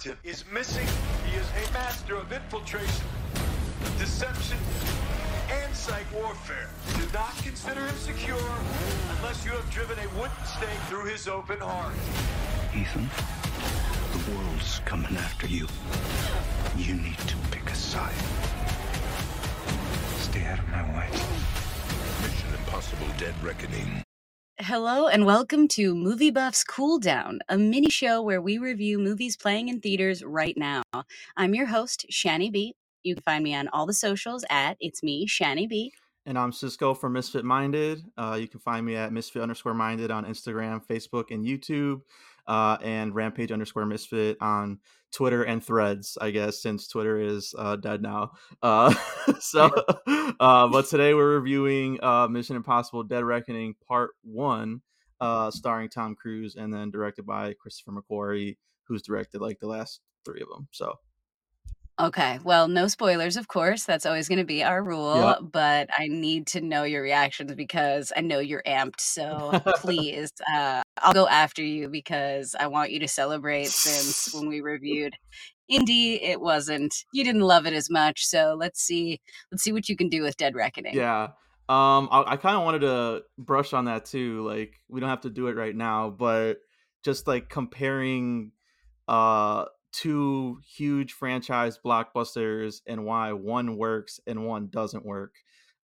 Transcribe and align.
Puritan 0.00 0.30
is 0.30 0.44
missing. 0.50 0.86
He 1.26 1.36
is 1.36 1.46
a 1.68 1.72
master 1.72 2.16
of 2.16 2.32
infiltration, 2.32 3.04
deception, 3.98 4.56
and 5.50 5.74
psych 5.74 6.06
warfare. 6.14 6.70
Do 6.94 7.04
not 7.12 7.36
consider 7.42 7.84
him 7.84 7.96
secure 7.96 8.50
unless 9.18 9.44
you 9.44 9.50
have 9.52 9.70
driven 9.70 9.98
a 9.98 10.08
wooden 10.18 10.44
stake 10.46 10.80
through 10.88 11.04
his 11.04 11.28
open 11.28 11.58
heart. 11.58 11.92
Ethan, 12.74 13.10
the 14.12 14.34
world's 14.34 14.80
coming 14.86 15.16
after 15.16 15.46
you. 15.46 15.66
You 16.76 16.94
need 16.94 17.18
to 17.18 17.36
pick 17.50 17.68
a 17.68 17.74
side. 17.74 18.14
Stay 20.18 20.44
out 20.44 20.60
of 20.60 20.68
my 20.68 20.82
way. 20.96 21.10
Mission 22.22 22.54
Impossible 22.54 23.08
Dead 23.18 23.34
Reckoning. 23.42 24.02
Hello 24.62 25.06
and 25.06 25.24
welcome 25.24 25.68
to 25.68 25.94
Movie 25.94 26.30
Buffs 26.30 26.64
Cool 26.64 26.98
Down, 26.98 27.38
a 27.48 27.56
mini 27.56 27.88
show 27.88 28.20
where 28.20 28.42
we 28.42 28.58
review 28.58 28.98
movies 28.98 29.34
playing 29.34 29.70
in 29.70 29.80
theaters 29.80 30.22
right 30.22 30.54
now. 30.54 30.82
I'm 31.34 31.54
your 31.54 31.64
host, 31.64 32.04
Shani 32.12 32.52
B. 32.52 32.74
You 33.02 33.14
can 33.14 33.22
find 33.22 33.42
me 33.42 33.54
on 33.54 33.68
all 33.68 33.86
the 33.86 33.94
socials 33.94 34.44
at 34.50 34.76
It's 34.78 35.02
Me, 35.02 35.26
Shani 35.26 35.66
B. 35.66 35.94
And 36.26 36.38
I'm 36.38 36.52
Cisco 36.52 36.92
from 36.92 37.14
Misfit 37.14 37.42
Minded. 37.42 38.02
Uh, 38.18 38.36
you 38.38 38.48
can 38.48 38.60
find 38.60 38.84
me 38.84 38.96
at 38.96 39.14
Misfit 39.14 39.40
underscore 39.40 39.72
Minded 39.72 40.10
on 40.10 40.26
Instagram, 40.26 40.86
Facebook, 40.86 41.30
and 41.30 41.42
YouTube, 41.42 42.02
uh, 42.46 42.78
and 42.82 43.14
Rampage 43.14 43.52
underscore 43.52 43.86
Misfit 43.86 44.36
on 44.40 44.78
Twitter 45.12 45.42
and 45.42 45.64
Threads. 45.64 46.16
I 46.20 46.30
guess 46.30 46.62
since 46.62 46.88
Twitter 46.88 47.18
is 47.18 47.54
uh, 47.58 47.76
dead 47.76 48.02
now. 48.02 48.32
Uh, 48.62 48.94
so, 49.40 49.70
uh, 50.40 50.68
but 50.68 50.86
today 50.86 51.14
we're 51.14 51.38
reviewing 51.38 52.02
uh, 52.02 52.28
Mission 52.28 52.56
Impossible: 52.56 53.02
Dead 53.02 53.24
Reckoning 53.24 53.74
Part 53.86 54.10
One, 54.22 54.82
uh, 55.20 55.50
starring 55.50 55.88
Tom 55.88 56.14
Cruise, 56.14 56.56
and 56.56 56.72
then 56.72 56.90
directed 56.90 57.26
by 57.26 57.54
Christopher 57.54 57.92
McQuarrie, 57.92 58.56
who's 58.84 59.02
directed 59.02 59.40
like 59.40 59.58
the 59.58 59.68
last 59.68 60.00
three 60.24 60.40
of 60.40 60.48
them. 60.48 60.68
So. 60.70 60.94
Okay. 62.00 62.38
Well, 62.42 62.68
no 62.68 62.88
spoilers, 62.88 63.36
of 63.36 63.48
course. 63.48 63.84
That's 63.84 64.06
always 64.06 64.28
going 64.28 64.38
to 64.38 64.44
be 64.44 64.64
our 64.64 64.82
rule. 64.82 65.16
Yeah. 65.16 65.34
But 65.40 65.90
I 65.96 66.08
need 66.08 66.46
to 66.48 66.60
know 66.60 66.84
your 66.84 67.02
reactions 67.02 67.54
because 67.54 68.12
I 68.16 68.22
know 68.22 68.38
you're 68.38 68.62
amped. 68.66 69.00
So 69.00 69.60
please, 69.76 70.32
uh, 70.52 70.82
I'll 70.98 71.12
go 71.12 71.28
after 71.28 71.62
you 71.62 71.88
because 71.88 72.54
I 72.58 72.68
want 72.68 72.90
you 72.90 73.00
to 73.00 73.08
celebrate 73.08 73.68
since 73.68 74.34
when 74.34 74.48
we 74.48 74.60
reviewed 74.60 75.14
Indie, 75.70 76.20
it 76.20 76.40
wasn't, 76.40 76.94
you 77.12 77.22
didn't 77.22 77.42
love 77.42 77.66
it 77.66 77.74
as 77.74 77.90
much. 77.90 78.26
So 78.26 78.56
let's 78.58 78.80
see, 78.80 79.20
let's 79.52 79.62
see 79.62 79.72
what 79.72 79.88
you 79.88 79.96
can 79.96 80.08
do 80.08 80.22
with 80.22 80.36
Dead 80.36 80.54
Reckoning. 80.54 80.94
Yeah. 80.94 81.28
Um, 81.68 82.08
I, 82.10 82.24
I 82.26 82.36
kind 82.36 82.56
of 82.56 82.64
wanted 82.64 82.80
to 82.80 83.22
brush 83.38 83.72
on 83.72 83.84
that 83.84 84.04
too. 84.04 84.44
Like, 84.44 84.74
we 84.88 85.00
don't 85.00 85.10
have 85.10 85.20
to 85.20 85.30
do 85.30 85.46
it 85.46 85.56
right 85.56 85.76
now, 85.76 86.10
but 86.10 86.58
just 87.04 87.26
like 87.26 87.48
comparing 87.48 88.52
uh 89.08 89.64
two 89.92 90.60
huge 90.66 91.12
franchise 91.12 91.78
blockbusters 91.84 92.80
and 92.86 93.04
why 93.04 93.32
one 93.32 93.76
works 93.76 94.20
and 94.26 94.46
one 94.46 94.68
doesn't 94.68 95.04
work. 95.04 95.34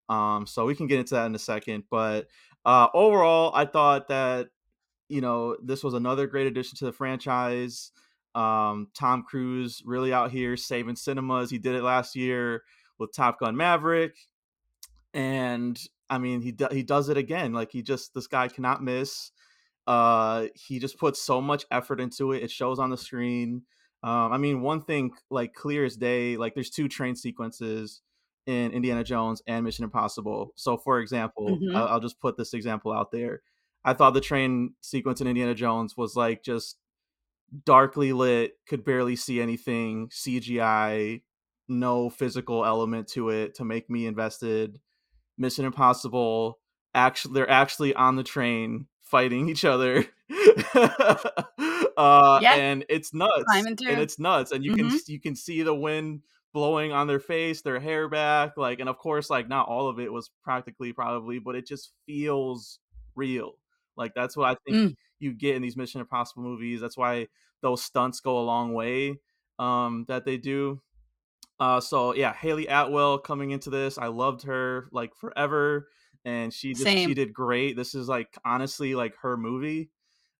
Um, 0.08 0.46
so 0.46 0.64
we 0.64 0.74
can 0.74 0.86
get 0.86 1.00
into 1.00 1.14
that 1.14 1.26
in 1.26 1.34
a 1.34 1.38
second. 1.38 1.84
But 1.90 2.28
uh, 2.64 2.88
overall, 2.94 3.52
I 3.54 3.64
thought 3.64 4.08
that 4.08 4.48
you 5.08 5.20
know 5.20 5.56
this 5.62 5.84
was 5.84 5.94
another 5.94 6.26
great 6.26 6.46
addition 6.46 6.76
to 6.78 6.84
the 6.84 6.92
franchise. 6.92 7.92
Um, 8.34 8.88
Tom 8.94 9.22
Cruise 9.22 9.82
really 9.84 10.12
out 10.12 10.30
here 10.30 10.56
saving 10.56 10.96
cinemas. 10.96 11.50
He 11.50 11.58
did 11.58 11.74
it 11.74 11.82
last 11.82 12.14
year 12.14 12.62
with 12.98 13.12
Top 13.14 13.40
Gun 13.40 13.56
Maverick, 13.56 14.16
and 15.14 15.78
I 16.08 16.18
mean 16.18 16.42
he 16.42 16.52
do- 16.52 16.68
he 16.70 16.82
does 16.82 17.08
it 17.08 17.16
again. 17.16 17.52
Like 17.52 17.72
he 17.72 17.82
just 17.82 18.14
this 18.14 18.26
guy 18.26 18.48
cannot 18.48 18.82
miss. 18.82 19.32
Uh, 19.86 20.46
he 20.54 20.78
just 20.80 20.98
puts 20.98 21.22
so 21.22 21.40
much 21.40 21.64
effort 21.70 22.00
into 22.00 22.32
it. 22.32 22.42
It 22.42 22.50
shows 22.50 22.78
on 22.78 22.90
the 22.90 22.96
screen. 22.96 23.62
Um, 24.06 24.32
I 24.32 24.38
mean, 24.38 24.60
one 24.62 24.82
thing 24.82 25.10
like 25.30 25.52
clear 25.52 25.84
as 25.84 25.96
day, 25.96 26.36
like 26.36 26.54
there's 26.54 26.70
two 26.70 26.88
train 26.88 27.16
sequences 27.16 28.02
in 28.46 28.70
Indiana 28.70 29.02
Jones 29.02 29.42
and 29.48 29.64
Mission 29.64 29.84
Impossible. 29.84 30.52
So, 30.54 30.76
for 30.76 31.00
example, 31.00 31.58
Mhm. 31.60 31.74
I'll, 31.74 31.88
I'll 31.88 32.00
just 32.00 32.20
put 32.20 32.36
this 32.36 32.54
example 32.54 32.92
out 32.92 33.10
there. 33.10 33.42
I 33.84 33.94
thought 33.94 34.14
the 34.14 34.20
train 34.20 34.74
sequence 34.80 35.20
in 35.20 35.26
Indiana 35.26 35.54
Jones 35.54 35.96
was 35.96 36.14
like 36.14 36.44
just 36.44 36.78
darkly 37.64 38.12
lit, 38.12 38.54
could 38.68 38.84
barely 38.84 39.16
see 39.16 39.40
anything, 39.40 40.08
CGI, 40.10 41.22
no 41.68 42.08
physical 42.10 42.64
element 42.64 43.08
to 43.08 43.30
it 43.30 43.54
to 43.56 43.64
make 43.64 43.90
me 43.90 44.06
invested. 44.06 44.80
Mission 45.38 45.64
Impossible, 45.64 46.60
actually, 46.94 47.34
they're 47.34 47.50
actually 47.50 47.94
on 47.94 48.16
the 48.16 48.24
train 48.24 48.86
fighting 49.02 49.48
each 49.48 49.64
other. 49.64 50.06
uh, 51.96 52.40
Yeah. 52.42 52.54
and 52.54 52.84
it's 52.88 53.14
nuts. 53.14 53.66
And 53.88 54.00
it's 54.00 54.18
nuts. 54.18 54.52
And 54.52 54.64
you 54.64 54.72
Mhm. 54.72 54.78
can 54.90 54.90
you 55.06 55.20
can 55.20 55.34
see 55.36 55.62
the 55.62 55.74
wind 55.74 56.22
blowing 56.52 56.92
on 56.92 57.06
their 57.06 57.20
face, 57.20 57.62
their 57.62 57.80
hair 57.80 58.08
back, 58.08 58.56
like, 58.56 58.80
and 58.80 58.88
of 58.88 58.98
course, 58.98 59.28
like 59.30 59.48
not 59.48 59.68
all 59.68 59.88
of 59.88 59.98
it 60.00 60.12
was 60.12 60.30
practically 60.42 60.92
probably, 60.92 61.38
but 61.38 61.54
it 61.54 61.66
just 61.66 61.92
feels 62.06 62.78
real. 63.14 63.58
Like 63.96 64.12
that's 64.14 64.36
what 64.36 64.50
I 64.50 64.56
think 64.66 64.80
Mm. 64.92 64.94
you 65.18 65.32
get 65.34 65.56
in 65.56 65.62
these 65.62 65.76
Mission 65.76 66.00
Impossible 66.00 66.42
movies. 66.42 66.80
That's 66.80 66.96
why 66.96 67.28
those 67.62 67.82
stunts 67.82 68.20
go 68.20 68.38
a 68.38 68.44
long 68.44 68.74
way 68.74 69.20
um, 69.58 70.04
that 70.08 70.24
they 70.24 70.36
do. 70.38 70.82
Uh, 71.58 71.80
so 71.80 72.14
yeah, 72.14 72.32
Hayley 72.34 72.66
Atwell 72.66 73.18
coming 73.18 73.50
into 73.50 73.70
this, 73.70 73.98
I 73.98 74.08
loved 74.08 74.42
her 74.44 74.88
like 74.92 75.14
forever, 75.14 75.88
and 76.24 76.52
she 76.52 76.74
just 76.74 76.98
she 76.98 77.14
did 77.14 77.32
great. 77.32 77.76
This 77.76 77.94
is 77.94 78.08
like 78.08 78.36
honestly 78.44 78.94
like 78.94 79.16
her 79.18 79.36
movie. 79.36 79.90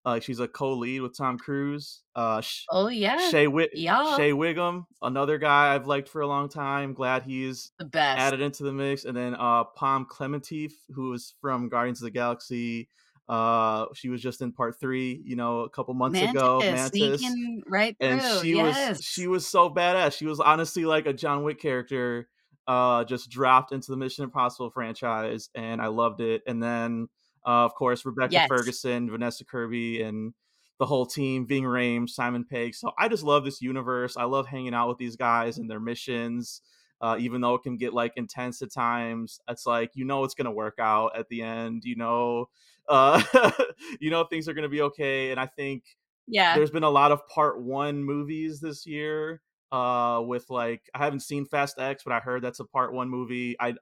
Like 0.06 0.22
she's 0.22 0.38
a 0.38 0.46
co-lead 0.46 1.00
with 1.00 1.16
Tom 1.16 1.36
Cruise. 1.36 2.02
Uh, 2.14 2.40
Oh, 2.70 2.86
yeah. 2.88 3.28
Shay 3.30 3.48
Wig- 3.48 3.70
Yeah. 3.74 4.16
Shea 4.16 4.32
Whigham, 4.32 4.86
another 5.02 5.36
guy 5.36 5.74
I've 5.74 5.88
liked 5.88 6.08
for 6.08 6.20
a 6.20 6.26
long 6.28 6.48
time. 6.48 6.94
Glad 6.94 7.24
he's 7.24 7.72
the 7.78 7.84
best. 7.86 8.20
added 8.20 8.40
into 8.40 8.62
the 8.62 8.72
mix. 8.72 9.04
And 9.04 9.16
then 9.16 9.34
uh 9.34 9.64
Pom 9.64 10.06
Klementieff, 10.06 10.72
who 10.94 11.12
is 11.12 11.34
from 11.40 11.68
Guardians 11.68 12.00
of 12.00 12.04
the 12.04 12.12
Galaxy. 12.12 12.88
Uh 13.28 13.86
she 13.94 14.08
was 14.08 14.22
just 14.22 14.40
in 14.40 14.52
part 14.52 14.78
three, 14.78 15.20
you 15.24 15.34
know, 15.34 15.60
a 15.62 15.68
couple 15.70 15.92
months 15.94 16.20
ago. 16.20 16.60
Mantis, 16.60 17.00
Mantis. 17.00 17.20
sneaking 17.20 17.62
right 17.66 17.96
through. 17.98 18.08
And 18.08 18.22
she 18.40 18.54
yes. 18.54 18.88
was 18.98 19.04
she 19.04 19.26
was 19.26 19.44
so 19.44 19.68
badass. 19.68 20.16
She 20.16 20.26
was 20.26 20.38
honestly 20.38 20.84
like 20.84 21.06
a 21.06 21.12
John 21.12 21.42
Wick 21.42 21.60
character, 21.60 22.28
uh, 22.68 23.02
just 23.02 23.28
dropped 23.28 23.72
into 23.72 23.90
the 23.90 23.96
Mission 23.96 24.22
Impossible 24.22 24.70
franchise, 24.70 25.50
and 25.56 25.82
I 25.82 25.88
loved 25.88 26.20
it. 26.20 26.42
And 26.46 26.62
then 26.62 27.08
uh, 27.46 27.64
of 27.64 27.74
course 27.74 28.04
Rebecca 28.04 28.32
Yes. 28.32 28.48
Ferguson, 28.48 29.10
Vanessa 29.10 29.44
Kirby, 29.44 30.02
and 30.02 30.34
the 30.78 30.86
whole 30.86 31.06
team, 31.06 31.46
Ving 31.46 31.64
Rhames, 31.64 32.10
Simon 32.10 32.44
Pegg. 32.44 32.74
So 32.74 32.92
I 32.98 33.08
just 33.08 33.22
love 33.22 33.44
this 33.44 33.62
universe. 33.62 34.16
I 34.16 34.24
love 34.24 34.46
hanging 34.46 34.74
out 34.74 34.88
with 34.88 34.98
these 34.98 35.16
guys 35.16 35.58
and 35.58 35.70
their 35.70 35.80
missions. 35.80 36.60
Uh, 37.00 37.16
even 37.18 37.40
though 37.40 37.54
it 37.54 37.62
can 37.62 37.76
get 37.76 37.92
like 37.92 38.12
intense 38.16 38.62
at 38.62 38.72
times, 38.72 39.38
it's 39.48 39.66
like 39.66 39.90
you 39.94 40.04
know 40.04 40.24
it's 40.24 40.34
gonna 40.34 40.52
work 40.52 40.78
out 40.78 41.16
at 41.16 41.28
the 41.28 41.42
end. 41.42 41.84
You 41.84 41.96
know, 41.96 42.48
uh, 42.88 43.22
you 44.00 44.10
know 44.10 44.24
things 44.24 44.48
are 44.48 44.54
gonna 44.54 44.68
be 44.68 44.82
okay. 44.82 45.30
And 45.30 45.38
I 45.38 45.46
think 45.46 45.84
yeah. 46.26 46.54
there's 46.56 46.70
been 46.70 46.84
a 46.84 46.90
lot 46.90 47.12
of 47.12 47.26
part 47.28 47.60
one 47.60 48.02
movies 48.02 48.60
this 48.60 48.86
year. 48.86 49.42
Uh, 49.72 50.22
with 50.24 50.48
like 50.48 50.82
I 50.94 50.98
haven't 50.98 51.20
seen 51.20 51.44
Fast 51.44 51.78
X, 51.78 52.02
but 52.04 52.12
I 52.12 52.20
heard 52.20 52.40
that's 52.42 52.60
a 52.60 52.64
part 52.64 52.92
one 52.92 53.10
movie. 53.10 53.56
I 53.60 53.74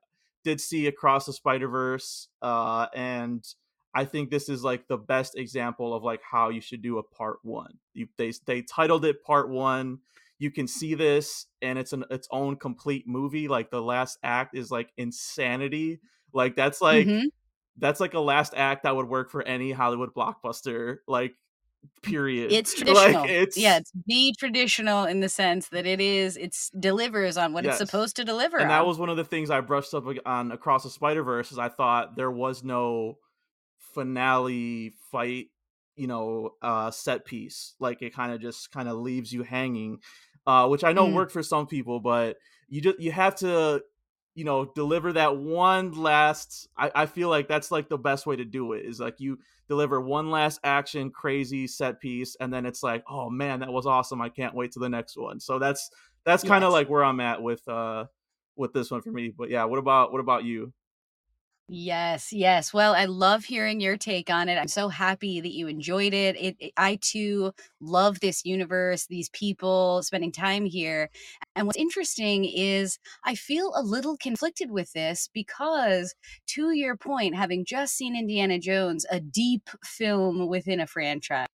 did 0.45 0.61
see 0.61 0.87
Across 0.87 1.27
the 1.27 1.33
Spider 1.33 1.69
Verse, 1.69 2.29
uh, 2.43 2.87
and 2.95 3.45
I 3.95 4.05
think 4.05 4.31
this 4.31 4.49
is 4.49 4.65
like 4.65 4.89
the 4.89 4.99
best 4.99 5.37
example 5.37 5.95
of 5.95 6.03
like 6.03 6.23
how 6.23 6.49
you 6.51 6.61
should 6.61 6.83
do 6.83 6.99
a 6.99 7.03
part 7.03 7.39
one. 7.43 7.79
You, 7.93 8.09
they 8.19 8.33
they 8.47 8.63
titled 8.63 9.05
it 9.05 9.23
part 9.23 9.49
one. 9.49 10.01
You 10.39 10.51
can 10.51 10.67
see 10.69 10.95
this, 10.95 11.47
and 11.63 11.79
it's 11.79 11.93
an 11.93 12.05
its 12.11 12.29
own 12.31 12.57
complete 12.57 13.07
movie. 13.07 13.49
Like 13.49 13.71
the 13.71 13.83
last 13.83 14.19
act 14.23 14.57
is 14.57 14.71
like 14.71 14.93
insanity. 14.97 16.01
Like 16.33 16.57
that's 16.57 16.81
like 16.81 17.11
Mhm. 17.11 17.31
that's 17.77 18.01
like 18.01 18.15
a 18.15 18.21
last 18.21 18.55
act 18.57 18.85
that 18.85 18.95
would 18.97 19.09
work 19.09 19.31
for 19.31 19.43
any 19.43 19.73
Hollywood 19.73 20.15
blockbuster. 20.15 20.99
Like 21.09 21.35
period. 22.03 22.53
It's 22.53 22.75
traditional. 22.79 23.23
Like 23.23 23.31
it's 23.31 23.57
yeah, 23.57 23.77
it's 23.79 23.93
be 24.07 24.35
traditional 24.39 25.05
in 25.05 25.21
the 25.21 25.29
sense 25.29 25.69
that 25.69 25.87
it 25.87 26.01
is. 26.01 26.37
It's 26.37 26.71
delivers 26.79 27.37
on 27.37 27.53
what 27.53 27.65
Yes. 27.65 27.81
it's 27.81 27.91
supposed 27.91 28.17
to 28.17 28.25
deliver. 28.25 28.59
and 28.59 28.71
that 28.71 28.87
was 28.87 28.99
one 28.99 29.09
of 29.09 29.17
the 29.17 29.25
things 29.25 29.51
I 29.51 29.61
brushed 29.61 29.95
up 29.95 30.05
on 30.27 30.53
Across 30.53 30.85
the 30.85 30.91
Spider 30.91 31.23
Verse. 31.23 31.53
Is 31.53 31.59
I 31.59 31.69
thought 31.69 32.17
there 32.17 32.31
was 32.31 32.63
no 32.65 33.19
finale 33.95 34.95
fight, 35.11 35.47
you 35.97 36.07
know, 36.07 36.51
uh, 36.63 36.91
set 36.91 37.25
piece. 37.25 37.75
Like 37.81 38.03
it 38.03 38.15
kind 38.15 38.33
of 38.33 38.41
just 38.41 38.71
kind 38.73 38.89
of 38.89 38.97
leaves 38.99 39.33
you 39.33 39.43
hanging, 39.43 39.99
uh, 40.47 40.67
which 40.69 40.85
I 40.85 40.93
know 40.93 41.07
Mm. 41.09 41.15
worked 41.15 41.33
for 41.33 41.43
some 41.43 41.67
people, 41.67 42.01
but 42.01 42.37
you 42.69 42.81
just 42.81 42.99
you 43.01 43.13
have 43.13 43.35
to, 43.37 43.83
you 44.35 44.45
know, 44.45 44.65
deliver 44.75 45.13
that 45.13 45.37
one 45.37 45.93
last. 45.93 46.69
I, 46.77 46.91
I 46.95 47.07
feel 47.07 47.29
like 47.29 47.49
that's 47.49 47.71
like 47.71 47.89
the 47.89 47.99
best 47.99 48.27
way 48.27 48.37
to 48.37 48.45
do 48.45 48.73
it. 48.73 48.85
Is 48.85 49.01
like 49.01 49.21
you 49.21 49.39
deliver 49.69 50.01
one 50.01 50.31
last 50.31 50.61
action 50.65 51.11
crazy 51.11 51.67
set 51.67 52.01
piece, 52.01 52.37
and 52.41 52.53
then 52.53 52.67
it's 52.67 52.83
like, 52.83 53.05
oh 53.09 53.31
man, 53.31 53.61
that 53.61 53.73
was 53.73 53.87
awesome. 53.87 54.21
I 54.21 54.29
can't 54.29 54.55
wait 54.55 54.73
to 54.73 54.79
the 54.81 54.89
next 54.89 55.17
one. 55.17 55.41
So 55.41 55.59
that's 55.59 55.91
that's 56.25 56.45
kind 56.45 56.65
of 56.65 56.73
Yes. 56.73 56.73
like 56.73 56.89
where 56.89 57.05
I'm 57.05 57.21
at 57.21 57.43
with 57.43 57.67
uh 57.69 58.07
with 58.57 58.73
this 58.73 58.91
one 58.91 59.03
for 59.03 59.13
me. 59.13 59.31
But 59.37 59.51
yeah, 59.51 59.65
what 59.65 59.79
about 59.79 60.13
what 60.13 60.21
about 60.21 60.45
you? 60.45 60.73
Yes, 61.67 62.31
yes. 62.31 62.75
Well, 62.75 62.95
I 62.95 63.07
love 63.07 63.45
hearing 63.45 63.81
your 63.81 63.97
take 63.97 64.29
on 64.29 64.51
it. 64.51 64.59
I'm 64.59 64.69
so 64.69 64.89
happy 64.91 65.41
that 65.41 65.55
you 65.55 65.67
enjoyed 65.67 66.13
it. 66.13 66.37
It, 66.37 66.57
it 66.61 66.73
I 66.77 66.99
too 67.01 67.53
love 67.81 68.21
this 68.21 68.45
universe, 68.45 69.07
these 69.07 69.31
people, 69.31 70.03
spending 70.03 70.31
time 70.31 70.67
here. 70.67 71.09
And 71.57 71.67
what's 71.67 71.79
interesting 71.79 72.45
is 72.45 72.99
I 73.25 73.35
feel 73.35 73.73
a 73.75 73.83
little 73.83 74.19
conflicted 74.19 74.71
with 74.71 74.93
this 74.93 75.31
because 75.33 76.15
to 76.49 76.73
your 76.73 76.99
point, 76.99 77.35
having 77.35 77.65
just 77.65 77.97
seen 77.97 78.15
Indiana 78.15 78.59
Jones, 78.59 79.07
a 79.11 79.19
deep 79.21 79.71
film 79.85 80.47
within 80.49 80.81
a 80.81 80.87
franchise, 80.87 81.47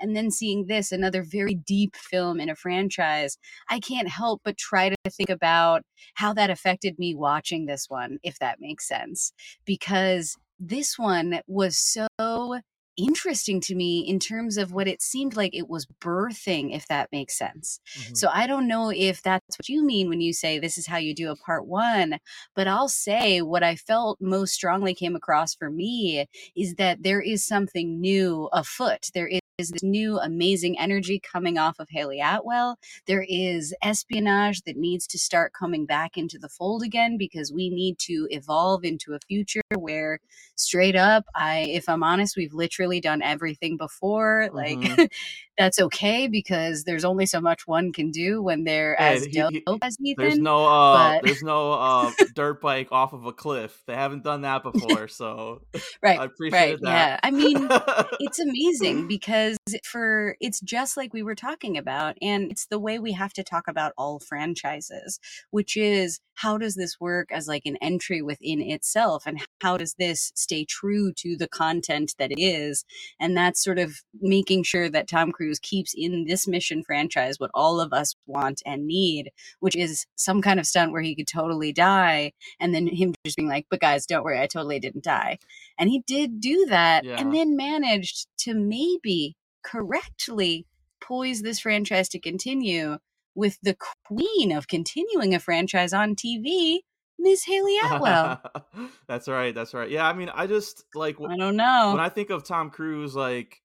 and 0.00 0.16
then 0.16 0.30
seeing 0.30 0.66
this, 0.66 0.92
another 0.92 1.22
very 1.22 1.54
deep 1.54 1.94
film 1.96 2.40
in 2.40 2.48
a 2.48 2.54
franchise, 2.56 3.36
I 3.68 3.80
can't 3.80 4.08
help 4.08 4.40
but 4.44 4.56
try 4.56 4.88
to 4.88 4.96
think 5.10 5.28
about 5.28 5.82
how 6.14 6.32
that 6.34 6.48
affected 6.50 6.98
me 6.98 7.14
watching 7.14 7.66
this 7.66 7.86
one, 7.90 8.18
if 8.22 8.38
that 8.38 8.60
makes 8.60 8.88
sense 8.88 9.32
because 9.64 10.36
this 10.58 10.98
one 10.98 11.40
was 11.46 11.76
so 11.78 12.60
interesting 12.96 13.58
to 13.58 13.74
me 13.74 14.00
in 14.00 14.18
terms 14.18 14.58
of 14.58 14.72
what 14.72 14.86
it 14.86 15.00
seemed 15.00 15.34
like 15.34 15.54
it 15.54 15.68
was 15.68 15.86
birthing, 16.00 16.76
if 16.76 16.86
that 16.88 17.08
makes 17.10 17.38
sense. 17.38 17.80
Mhm. 17.96 18.16
So 18.16 18.28
I 18.30 18.46
don't 18.46 18.68
know 18.68 18.90
if 18.90 19.22
that's 19.22 19.58
what 19.58 19.68
you 19.68 19.82
mean 19.84 20.08
when 20.10 20.20
you 20.20 20.32
say 20.34 20.58
this 20.58 20.76
is 20.76 20.86
how 20.86 20.98
you 20.98 21.14
do 21.14 21.30
a 21.30 21.36
part 21.36 21.66
one, 21.66 22.18
but 22.54 22.68
I'll 22.68 22.90
say 22.90 23.40
what 23.40 23.62
I 23.62 23.76
felt 23.76 24.20
most 24.20 24.52
strongly 24.52 24.94
came 24.94 25.16
across 25.16 25.54
for 25.54 25.70
me 25.70 26.26
is 26.54 26.74
that 26.74 27.02
there 27.02 27.20
is 27.22 27.46
something 27.46 27.98
new 28.00 28.48
afoot. 28.52 29.08
There 29.14 29.28
is 29.58 29.70
this 29.70 29.82
new 29.82 30.18
amazing 30.18 30.78
energy 30.78 31.20
coming 31.20 31.58
off 31.58 31.78
of 31.78 31.88
Hayley 31.90 32.20
Atwell. 32.20 32.78
There 33.06 33.24
is 33.28 33.74
espionage 33.82 34.62
that 34.62 34.76
needs 34.76 35.06
to 35.08 35.18
start 35.18 35.52
coming 35.52 35.84
back 35.86 36.16
into 36.16 36.38
the 36.38 36.48
fold 36.48 36.82
again 36.82 37.16
because 37.18 37.52
we 37.52 37.68
need 37.70 37.98
to 38.00 38.26
evolve 38.30 38.84
into 38.84 39.14
a 39.14 39.18
future 39.28 39.60
where 39.78 40.20
straight 40.56 40.96
up 40.96 41.24
i 41.34 41.60
if 41.70 41.88
i'm 41.88 42.02
honest 42.02 42.36
we've 42.36 42.52
literally 42.54 43.00
done 43.00 43.22
everything 43.22 43.76
before 43.76 44.48
like 44.52 44.78
Mhm. 44.78 45.08
that's 45.58 45.78
okay 45.80 46.28
because 46.28 46.84
there's 46.84 47.04
only 47.04 47.26
so 47.26 47.40
much 47.40 47.66
one 47.66 47.92
can 47.92 48.10
do 48.10 48.42
when 48.42 48.64
they're 48.64 48.96
Hey, 48.98 49.16
as 49.16 49.24
he- 49.26 49.32
dope 49.32 49.52
he- 49.52 49.62
as 49.82 49.96
There's 50.16 50.38
no 50.38 50.66
uh 50.66 51.14
but- 51.14 51.24
there's 51.24 51.42
no 51.42 51.72
uh 51.72 52.10
dirt 52.34 52.60
bike 52.60 52.88
off 52.90 53.12
of 53.12 53.26
a 53.26 53.32
cliff. 53.32 53.82
They 53.86 53.94
haven't 53.94 54.24
done 54.24 54.42
that 54.42 54.62
before, 54.72 55.08
so 55.08 55.62
right 56.02 56.18
I 56.18 56.22
right 56.22 56.30
appreciate 56.30 56.78
yeah 56.82 57.16
that. 57.16 57.20
i 57.22 57.30
mean 57.30 57.68
it's 58.20 58.38
amazing 58.38 59.06
because 59.08 59.56
for 59.84 60.36
it's 60.40 60.60
just 60.60 60.96
like 60.96 61.12
we 61.12 61.22
were 61.22 61.34
talking 61.34 61.76
about 61.76 62.16
and 62.22 62.50
it's 62.50 62.66
the 62.66 62.78
way 62.78 62.98
we 62.98 63.12
have 63.12 63.32
to 63.34 63.44
talk 63.44 63.64
about 63.68 63.92
all 63.98 64.18
franchises 64.20 65.18
which 65.50 65.76
is 65.76 66.20
how 66.34 66.56
does 66.58 66.74
this 66.76 66.98
work 66.98 67.28
as 67.30 67.46
like 67.46 67.62
an 67.66 67.76
entry 67.82 68.22
within 68.22 68.60
itself 68.62 69.24
and 69.26 69.38
how 69.60 69.76
does 69.76 69.94
this 69.98 70.32
stay 70.34 70.64
true 70.64 71.12
to 71.12 71.36
the 71.36 71.48
content 71.48 72.14
that 72.18 72.32
it 72.32 72.40
is 72.40 72.84
and 73.20 73.36
that's 73.36 73.62
sort 73.62 73.78
of 73.78 73.96
making 74.20 74.62
sure 74.62 74.88
that 74.88 75.06
tom 75.08 75.30
cruise 75.30 75.41
keeps 75.62 75.94
in 75.96 76.24
this 76.26 76.46
mission 76.46 76.82
franchise 76.84 77.38
what 77.38 77.50
all 77.54 77.80
of 77.80 77.92
us 77.92 78.14
want 78.26 78.62
and 78.66 78.86
need 78.86 79.30
which 79.60 79.76
is 79.76 80.06
some 80.16 80.40
kind 80.42 80.58
of 80.60 80.66
stunt 80.66 80.92
where 80.92 81.02
he 81.02 81.14
could 81.14 81.26
totally 81.28 81.72
die 81.72 82.32
and 82.60 82.74
then 82.74 82.86
him 82.86 83.14
just 83.24 83.36
being 83.36 83.48
like 83.48 83.66
but 83.70 83.80
guys 83.80 84.06
don't 84.06 84.24
worry 84.24 84.40
i 84.40 84.46
totally 84.46 84.78
didn't 84.80 85.04
die 85.04 85.38
and 85.78 85.90
he 85.90 86.00
did 86.06 86.40
do 86.40 86.66
that 86.68 87.04
Yeah. 87.04 87.16
and 87.18 87.34
then 87.34 87.56
managed 87.56 88.26
to 88.38 88.54
maybe 88.54 89.36
correctly 89.64 90.66
poise 91.00 91.42
this 91.42 91.60
franchise 91.60 92.08
to 92.10 92.18
continue 92.20 92.98
with 93.34 93.58
the 93.62 93.76
queen 94.06 94.52
of 94.52 94.68
continuing 94.68 95.34
a 95.34 95.40
franchise 95.40 95.94
on 95.94 96.14
TV, 96.14 96.80
Miss 97.18 97.44
Hayley 97.44 97.76
Atwell. 97.82 98.42
that's 99.08 99.26
right. 99.26 99.54
That's 99.54 99.72
right. 99.72 99.88
Yeah, 99.88 100.06
I 100.06 100.12
mean, 100.12 100.28
I 100.34 100.46
just 100.46 100.84
like 100.94 101.16
I 101.26 101.36
don't 101.38 101.56
know. 101.56 101.92
when 101.92 102.00
I 102.00 102.10
think 102.10 102.28
of 102.30 102.44
Tom 102.44 102.68
Cruise, 102.70 103.14
like 103.14 103.61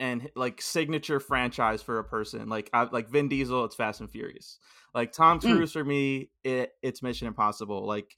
and 0.00 0.28
like 0.34 0.60
signature 0.60 1.20
franchise 1.20 1.82
for 1.82 1.98
a 1.98 2.04
person, 2.04 2.48
like 2.48 2.70
I, 2.72 2.84
like 2.84 3.08
Vin 3.08 3.28
Diesel, 3.28 3.64
it's 3.64 3.76
Fast 3.76 4.00
and 4.00 4.10
Furious. 4.10 4.58
Like 4.94 5.12
Tom 5.12 5.38
Mm. 5.40 5.56
Cruise 5.56 5.72
for 5.72 5.84
me, 5.84 6.30
it, 6.42 6.72
it's 6.82 7.02
Mission 7.02 7.26
Impossible. 7.28 7.86
Like 7.86 8.16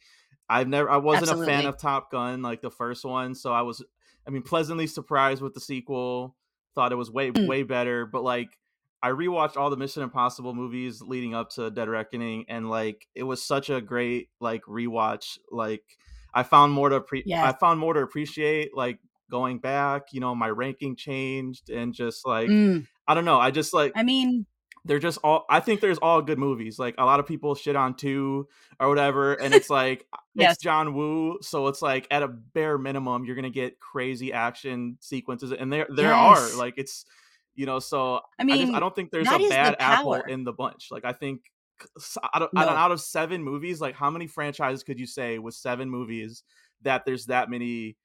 I've 0.49 0.69
never, 0.69 0.89
I 0.91 0.99
wasn't 0.99 1.41
a 1.41 1.45
fan 1.45 1.67
of 1.67 1.77
Top 1.79 2.11
Gun, 2.11 2.43
like 2.43 2.63
the 2.63 2.71
first 2.71 3.05
one, 3.05 3.35
so 3.35 3.53
I 3.53 3.63
was, 3.63 3.85
I 4.27 4.31
mean, 4.31 4.43
pleasantly 4.43 4.87
surprised 4.87 5.43
with 5.43 5.55
the 5.55 5.61
sequel. 5.61 6.37
Thought 6.75 6.93
it 6.93 6.97
was 6.97 7.11
way 7.11 7.31
Mm. 7.31 7.47
way 7.49 7.63
better, 7.63 8.05
but 8.07 8.23
like 8.23 8.59
I 9.03 9.11
rewatched 9.11 9.57
all 9.57 9.71
the 9.71 9.77
Mission 9.77 10.03
Impossible 10.03 10.55
movies 10.55 11.01
leading 11.01 11.35
up 11.35 11.51
to 11.51 11.71
Dead 11.71 11.89
Reckoning, 11.89 12.45
and 12.49 12.69
like 12.69 13.07
it 13.15 13.23
was 13.23 13.43
such 13.43 13.71
a 13.71 13.81
great 13.81 14.29
like 14.41 14.63
rewatch. 14.65 15.39
Like 15.51 15.85
I 16.35 16.43
found 16.43 16.73
more 16.73 16.89
to 16.91 17.01
appre- 17.01 17.23
Yes. 17.25 17.45
I 17.55 17.59
found 17.59 17.81
more 17.81 17.95
to 17.95 18.01
appreciate. 18.01 18.77
Like 18.77 18.99
going 19.31 19.59
back, 19.59 20.13
you 20.13 20.21
know, 20.21 20.35
my 20.35 20.49
ranking 20.49 20.97
changed, 20.97 21.71
and 21.71 21.93
just 21.95 22.27
like 22.27 22.49
Mm. 22.49 22.87
I 23.09 23.15
don't 23.15 23.25
know, 23.25 23.39
I 23.39 23.51
just 23.51 23.73
like 23.75 23.93
I 23.97 24.03
mean, 24.03 24.47
they're 24.85 24.99
just 25.01 25.19
all. 25.25 25.45
I 25.51 25.59
think 25.61 25.81
there's 25.81 25.99
all 25.99 26.23
good 26.23 26.39
movies. 26.39 26.79
Like 26.79 26.95
a 26.99 27.05
lot 27.05 27.19
of 27.19 27.27
people 27.27 27.55
shit 27.57 27.75
on 27.77 27.95
two 27.95 28.47
or 28.79 28.89
whatever, 28.89 29.35
and 29.35 29.53
it's 29.55 29.69
like 29.71 30.07
Yes. 30.35 30.53
it's 30.55 30.63
John 30.63 30.95
Woo, 30.95 31.39
so 31.43 31.67
it's 31.69 31.83
like 31.83 32.07
at 32.11 32.23
a 32.23 32.29
bare 32.29 32.79
minimum 32.79 33.25
you're 33.25 33.35
gonna 33.37 33.51
get 33.51 33.81
crazy 33.81 34.33
action 34.33 34.99
sequences, 35.01 35.51
and 35.53 35.73
there 35.73 35.87
there 35.89 36.11
Yes. 36.11 36.55
are 36.55 36.57
like 36.59 36.75
it's 36.77 37.05
you 37.55 37.65
know 37.67 37.79
so 37.79 38.17
I 38.17 38.21
I 38.41 38.45
mean, 38.45 38.61
just 38.67 38.75
I 38.75 38.81
don't 38.81 38.95
think 38.95 39.11
there's 39.11 39.27
a 39.29 39.35
is 39.37 39.39
the 39.45 39.49
bad 39.49 39.77
apple 39.81 40.15
in 40.15 40.45
the 40.45 40.53
bunch. 40.53 40.89
Like 40.91 41.05
I 41.05 41.13
think 41.13 41.41
s- 41.97 42.19
out 42.35 42.43
of, 42.43 42.49
out 42.57 42.69
of 42.69 42.75
No. 42.75 42.77
out 42.79 42.93
of 42.93 43.01
seven 43.01 43.43
movies, 43.43 43.81
like 43.81 43.95
how 43.97 44.11
many 44.11 44.27
franchises 44.27 44.83
could 44.85 45.01
you 45.01 45.07
say 45.07 45.39
with 45.39 45.55
seven 45.55 45.89
movies 45.91 46.43
that 46.83 47.05
there's 47.07 47.27
that 47.27 47.49
many? 47.51 47.97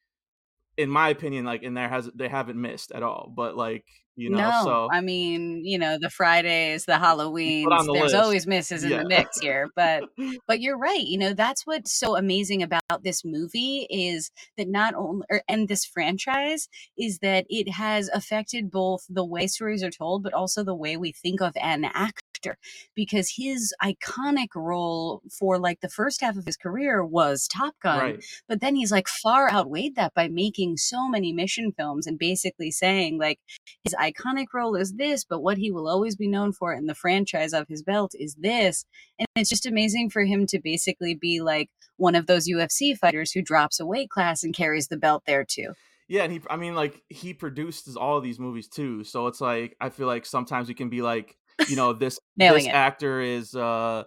In 0.81 0.89
my 0.89 1.10
opinion, 1.10 1.45
like 1.45 1.63
in 1.63 1.74
there 1.74 1.89
has 1.89 2.10
they 2.16 2.28
haven't 2.28 2.60
missed 2.60 2.92
at 2.92 3.04
all. 3.04 3.31
But 3.36 3.56
like 3.56 3.86
you 4.15 4.29
know, 4.29 4.37
no, 4.37 4.61
so 4.63 4.87
I 4.91 5.01
mean, 5.01 5.65
you 5.65 5.77
know, 5.79 5.97
the 5.99 6.09
Fridays, 6.09 6.85
the 6.85 6.93
you 6.93 6.99
Halloweens, 6.99 7.85
the 7.85 7.93
there's 7.93 8.13
list. 8.13 8.15
always 8.15 8.47
misses 8.47 8.83
in 8.83 8.91
Yeah. 8.91 9.03
the 9.03 9.07
mix 9.09 9.39
here, 9.39 9.69
but 9.75 10.03
but 10.47 10.59
you're 10.61 10.77
right. 10.77 11.01
You 11.01 11.17
know, 11.17 11.33
that's 11.33 11.65
what's 11.65 11.91
so 11.97 12.17
amazing 12.17 12.61
about 12.61 13.03
this 13.03 13.23
movie 13.23 13.87
is 13.89 14.31
that 14.57 14.67
not 14.67 14.93
only 14.95 15.25
or, 15.29 15.41
and 15.47 15.67
this 15.67 15.85
franchise 15.85 16.67
is 16.97 17.19
that 17.19 17.45
it 17.49 17.69
has 17.71 18.09
affected 18.09 18.69
both 18.69 19.05
the 19.09 19.25
way 19.25 19.47
stories 19.47 19.83
are 19.83 19.91
told, 19.91 20.23
but 20.23 20.33
also 20.33 20.63
the 20.63 20.75
way 20.75 20.97
we 20.97 21.11
think 21.11 21.41
of 21.41 21.53
an 21.61 21.85
actor. 21.85 22.57
Because 22.95 23.33
his 23.37 23.71
iconic 23.83 24.47
role 24.55 25.21
for 25.31 25.59
like 25.59 25.81
the 25.81 25.89
first 25.89 26.21
half 26.21 26.35
of 26.37 26.45
his 26.45 26.57
career 26.57 27.06
was 27.06 27.47
Top 27.47 27.75
Gun, 27.83 27.99
right. 27.99 28.23
but 28.47 28.61
then 28.61 28.75
he's 28.75 28.91
like 28.91 29.07
far 29.07 29.51
outweighed 29.51 29.95
that 29.95 30.13
by 30.15 30.27
making 30.27 30.77
so 30.77 31.07
many 31.07 31.31
mission 31.33 31.71
films 31.71 32.07
and 32.07 32.18
basically 32.18 32.71
saying 32.71 33.19
like 33.19 33.39
his 33.83 33.94
iconic 34.01 34.47
role 34.53 34.75
is 34.75 34.93
this, 34.93 35.23
but 35.23 35.41
what 35.41 35.57
he 35.57 35.71
will 35.71 35.87
always 35.87 36.15
be 36.15 36.27
known 36.27 36.51
for 36.51 36.73
in 36.73 36.87
the 36.87 36.95
franchise 36.95 37.53
of 37.53 37.67
his 37.67 37.83
belt 37.83 38.13
is 38.17 38.35
this. 38.35 38.85
And 39.19 39.27
it's 39.35 39.49
just 39.49 39.65
amazing 39.65 40.09
for 40.09 40.23
him 40.23 40.45
to 40.47 40.59
basically 40.59 41.13
be 41.13 41.41
like 41.41 41.69
one 41.97 42.15
of 42.15 42.25
those 42.25 42.49
UFC 42.49 42.97
fighters 42.97 43.31
who 43.31 43.41
drops 43.41 43.79
a 43.79 43.85
weight 43.85 44.09
class 44.09 44.43
and 44.43 44.53
carries 44.53 44.87
the 44.87 44.97
belt 44.97 45.23
there 45.25 45.45
too. 45.45 45.73
Yeah, 46.07 46.23
and 46.23 46.33
he 46.33 46.41
I 46.49 46.57
mean 46.57 46.75
like 46.75 47.01
he 47.07 47.33
produces 47.33 47.95
all 47.95 48.17
of 48.17 48.23
these 48.23 48.39
movies 48.39 48.67
too. 48.67 49.03
So 49.05 49.27
it's 49.27 49.39
like 49.39 49.77
I 49.79 49.89
feel 49.89 50.07
like 50.07 50.25
sometimes 50.25 50.67
we 50.67 50.73
can 50.73 50.89
be 50.89 51.01
like, 51.01 51.37
you 51.69 51.77
know, 51.77 51.93
this 51.93 52.19
this 52.35 52.65
it. 52.65 52.69
actor 52.69 53.21
is 53.21 53.55
uh 53.55 54.03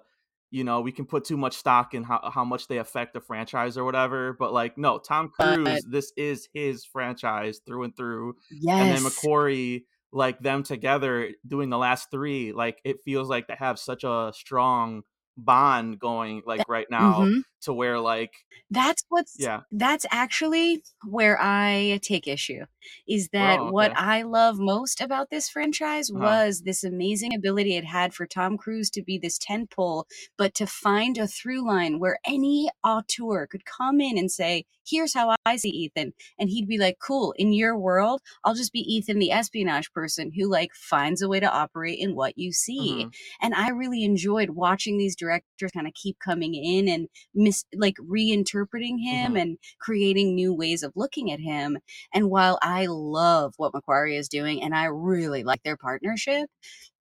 you 0.54 0.62
know, 0.62 0.80
we 0.80 0.92
can 0.92 1.04
put 1.04 1.24
too 1.24 1.36
much 1.36 1.56
stock 1.56 1.94
in 1.94 2.04
how, 2.04 2.30
how 2.32 2.44
much 2.44 2.68
they 2.68 2.78
affect 2.78 3.12
the 3.12 3.20
franchise 3.20 3.76
or 3.76 3.84
whatever. 3.84 4.34
But 4.38 4.52
like, 4.52 4.78
no, 4.78 4.98
Tom 4.98 5.32
But- 5.36 5.56
Cruise, 5.64 5.84
this 5.90 6.12
is 6.16 6.48
his 6.54 6.84
franchise 6.84 7.60
through 7.66 7.82
and 7.82 7.96
through. 7.96 8.36
Yes. 8.52 8.78
And 8.80 9.04
then 9.04 9.10
McQuarrie, 9.10 9.82
like 10.12 10.38
them 10.38 10.62
together 10.62 11.30
doing 11.44 11.70
the 11.70 11.76
last 11.78 12.08
three, 12.12 12.52
like 12.52 12.78
it 12.84 12.98
feels 13.04 13.28
like 13.28 13.48
they 13.48 13.56
have 13.58 13.80
such 13.80 14.04
a 14.04 14.30
strong 14.32 15.02
bond 15.36 15.98
going 15.98 16.42
like 16.46 16.68
right 16.68 16.86
now 16.88 17.22
Mhm. 17.22 17.42
To 17.64 17.72
where 17.74 17.98
like 18.00 18.32
That's 18.70 19.04
what's 19.08 19.36
yeah. 19.38 19.60
that's 19.72 20.06
actually 20.10 20.82
where 21.04 21.38
I 21.40 22.00
take 22.02 22.26
issue 22.26 22.64
is 23.08 23.28
that 23.32 23.60
Oh, 23.60 23.70
what. 23.70 23.92
I 23.96 24.22
love 24.22 24.58
most 24.58 25.00
about 25.00 25.30
this 25.30 25.48
franchise 25.48 26.10
Uh-huh. 26.10 26.22
was 26.24 26.62
this 26.64 26.84
amazing 26.84 27.34
ability 27.34 27.76
it 27.76 27.84
had 27.84 28.12
for 28.14 28.26
Tom 28.26 28.56
Cruise 28.58 28.90
to 28.90 29.02
be 29.02 29.18
this 29.18 29.38
tentpole, 29.38 30.04
but 30.36 30.54
to 30.54 30.66
find 30.66 31.16
a 31.18 31.26
through 31.26 31.66
line 31.66 31.98
where 31.98 32.18
any 32.26 32.68
auteur 32.84 33.46
could 33.46 33.64
come 33.64 34.00
in 34.00 34.18
and 34.18 34.30
say, 34.30 34.64
Here's 34.86 35.14
how 35.14 35.34
I 35.46 35.56
see 35.56 35.70
Ethan. 35.70 36.12
And 36.38 36.50
he'd 36.50 36.68
be 36.68 36.76
like, 36.78 36.98
Cool, 37.00 37.32
in 37.38 37.52
your 37.54 37.76
world, 37.78 38.20
I'll 38.44 38.54
just 38.54 38.72
be 38.72 38.80
Ethan, 38.80 39.18
the 39.18 39.32
espionage 39.32 39.90
person 39.92 40.30
who 40.36 40.46
like 40.50 40.70
finds 40.74 41.22
a 41.22 41.28
way 41.28 41.40
to 41.40 41.50
operate 41.50 41.98
in 41.98 42.14
what 42.14 42.36
you 42.36 42.52
see. 42.52 43.06
Mhm. 43.06 43.14
And 43.40 43.54
I 43.54 43.70
really 43.70 44.04
enjoyed 44.04 44.50
watching 44.50 44.98
these 44.98 45.16
directors 45.16 45.70
kind 45.72 45.86
of 45.86 45.94
keep 45.94 46.18
coming 46.18 46.54
in 46.54 46.88
and 46.88 47.08
mis 47.34 47.53
like 47.74 47.96
reinterpreting 47.96 49.00
him 49.00 49.34
Mhm. 49.34 49.40
and 49.40 49.58
creating 49.80 50.34
new 50.34 50.52
ways 50.52 50.82
of 50.82 50.92
looking 50.96 51.30
at 51.30 51.40
him. 51.40 51.78
And 52.12 52.30
while 52.30 52.58
I 52.62 52.86
love 52.86 53.54
what 53.56 53.72
McQuarrie 53.72 54.18
is 54.18 54.28
doing 54.28 54.62
and 54.62 54.74
I 54.74 54.84
really 54.86 55.42
like 55.44 55.62
their 55.62 55.76
partnership, 55.76 56.48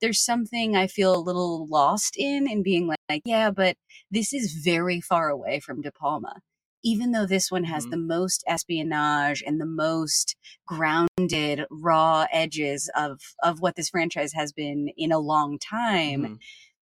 there's 0.00 0.20
something 0.24 0.76
I 0.76 0.86
feel 0.86 1.14
a 1.14 1.18
little 1.18 1.66
lost 1.66 2.16
in 2.18 2.48
in 2.50 2.62
being 2.62 2.86
like, 2.86 3.22
yeah, 3.24 3.50
but 3.50 3.76
this 4.10 4.32
is 4.32 4.52
very 4.64 5.00
far 5.00 5.28
away 5.28 5.60
from 5.60 5.82
De 5.82 5.90
Palma. 5.92 6.40
even 6.86 7.12
though 7.12 7.24
this 7.26 7.50
one 7.50 7.64
has 7.64 7.86
Mhm. 7.86 7.90
the 7.92 7.96
most 7.96 8.44
espionage 8.46 9.42
and 9.46 9.58
the 9.58 9.64
most 9.64 10.36
grounded 10.66 11.64
raw 11.70 12.26
edges 12.30 12.90
of 12.94 13.20
of 13.42 13.60
what 13.60 13.74
this 13.76 13.88
franchise 13.88 14.34
has 14.34 14.52
been 14.52 14.90
in 14.96 15.10
a 15.10 15.18
long 15.18 15.58
time 15.58 16.22
Mhm. 16.22 16.38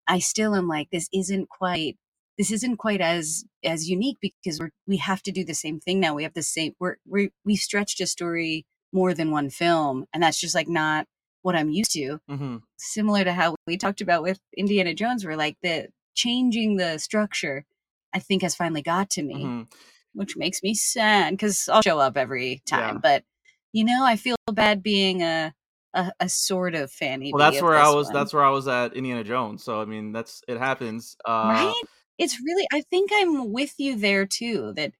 I 0.08 0.18
still 0.18 0.56
am 0.56 0.66
like, 0.66 0.90
this 0.90 1.08
isn't 1.12 1.48
quite 1.48 1.96
this 2.42 2.50
isn't 2.50 2.76
quite 2.76 3.00
as 3.00 3.44
as 3.64 3.88
unique 3.88 4.18
because 4.20 4.58
we're 4.58 4.70
we 4.88 4.96
have 4.96 5.22
to 5.22 5.30
do 5.30 5.44
the 5.44 5.54
same 5.54 5.78
thing 5.78 6.00
now. 6.00 6.12
We 6.12 6.24
have 6.24 6.34
the 6.34 6.42
same 6.42 6.74
we're 6.80 6.96
we 7.08 7.30
we 7.44 7.54
stretched 7.54 8.00
a 8.00 8.06
story 8.08 8.66
more 8.92 9.14
than 9.14 9.30
one 9.30 9.48
film, 9.48 10.06
and 10.12 10.20
that's 10.20 10.40
just 10.40 10.52
like 10.54 10.66
not 10.68 11.06
what 11.42 11.54
I'm 11.54 11.70
used 11.70 11.92
to. 11.92 12.18
Mhm. 12.28 12.62
Similar 12.78 13.22
to 13.22 13.32
how 13.32 13.54
we 13.68 13.76
talked 13.76 14.00
about 14.00 14.24
with 14.24 14.40
Indiana 14.56 14.92
Jones, 14.92 15.24
where 15.24 15.36
like 15.36 15.56
the 15.62 15.86
changing 16.14 16.78
the 16.78 16.98
structure, 16.98 17.64
I 18.12 18.18
think 18.18 18.42
has 18.42 18.56
finally 18.56 18.82
got 18.82 19.08
to 19.10 19.22
me, 19.22 19.44
Mhm. 19.44 19.72
which 20.14 20.36
makes 20.36 20.64
me 20.64 20.74
sad 20.74 21.34
because 21.34 21.68
I'll 21.68 21.82
show 21.82 22.00
up 22.00 22.16
every 22.16 22.60
time. 22.66 22.96
Yeah. 22.96 23.00
But 23.00 23.24
you 23.72 23.84
know, 23.84 24.04
I 24.04 24.16
feel 24.16 24.34
bad 24.52 24.82
being 24.82 25.22
a 25.22 25.54
a, 25.94 26.10
a 26.18 26.28
sort 26.28 26.74
of 26.74 26.90
fanny. 26.90 27.32
Well, 27.32 27.38
that's 27.50 27.62
where 27.62 27.76
I 27.78 27.90
was. 27.90 28.06
one. 28.06 28.14
That's 28.14 28.32
where 28.34 28.42
I 28.44 28.50
was 28.50 28.66
at 28.66 28.94
Indiana 28.94 29.22
Jones. 29.22 29.62
So 29.62 29.80
I 29.80 29.84
mean, 29.84 30.10
that's 30.10 30.42
it 30.48 30.58
happens. 30.58 31.16
Uh, 31.24 31.52
right 31.54 31.82
it's 32.22 32.40
really 32.44 32.66
i 32.72 32.82
think 32.90 33.10
i'm 33.14 33.52
with 33.52 33.74
you 33.78 33.96
there 33.96 34.26
too 34.26 34.72
that 34.76 34.92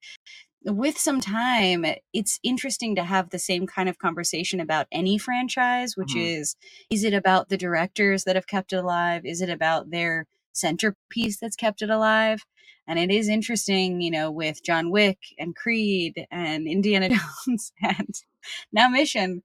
with 0.64 0.99
some 0.99 1.21
time 1.21 1.85
it's 2.12 2.41
interesting 2.43 2.95
to 2.97 3.05
have 3.05 3.31
the 3.31 3.38
same 3.41 3.67
kind 3.67 3.88
of 3.88 3.99
conversation 3.99 4.61
about 4.61 4.87
any 4.93 5.19
franchise 5.19 5.97
which 5.97 6.14
Mhm. 6.14 6.17
is 6.17 6.57
is 6.91 7.05
it 7.05 7.14
about 7.14 7.49
the 7.50 7.57
directors 7.59 8.25
that 8.25 8.37
have 8.37 8.47
kept 8.49 8.73
it 8.73 8.76
alive 8.79 9.23
is 9.26 9.41
it 9.43 9.50
about 9.50 9.91
their 9.91 10.26
centerpiece 10.52 11.38
that's 11.41 11.57
kept 11.57 11.83
it 11.83 11.91
alive 11.91 12.45
and 12.88 12.99
it 12.99 13.11
is 13.11 13.29
interesting 13.29 14.00
you 14.02 14.11
know 14.11 14.31
with 14.31 14.62
john 14.64 14.91
wick 14.91 15.19
and 15.38 15.57
creed 15.57 16.26
and 16.31 16.69
indiana 16.69 17.09
jones 17.47 17.73
and 17.83 18.23
now 18.73 18.88
mission 18.88 19.41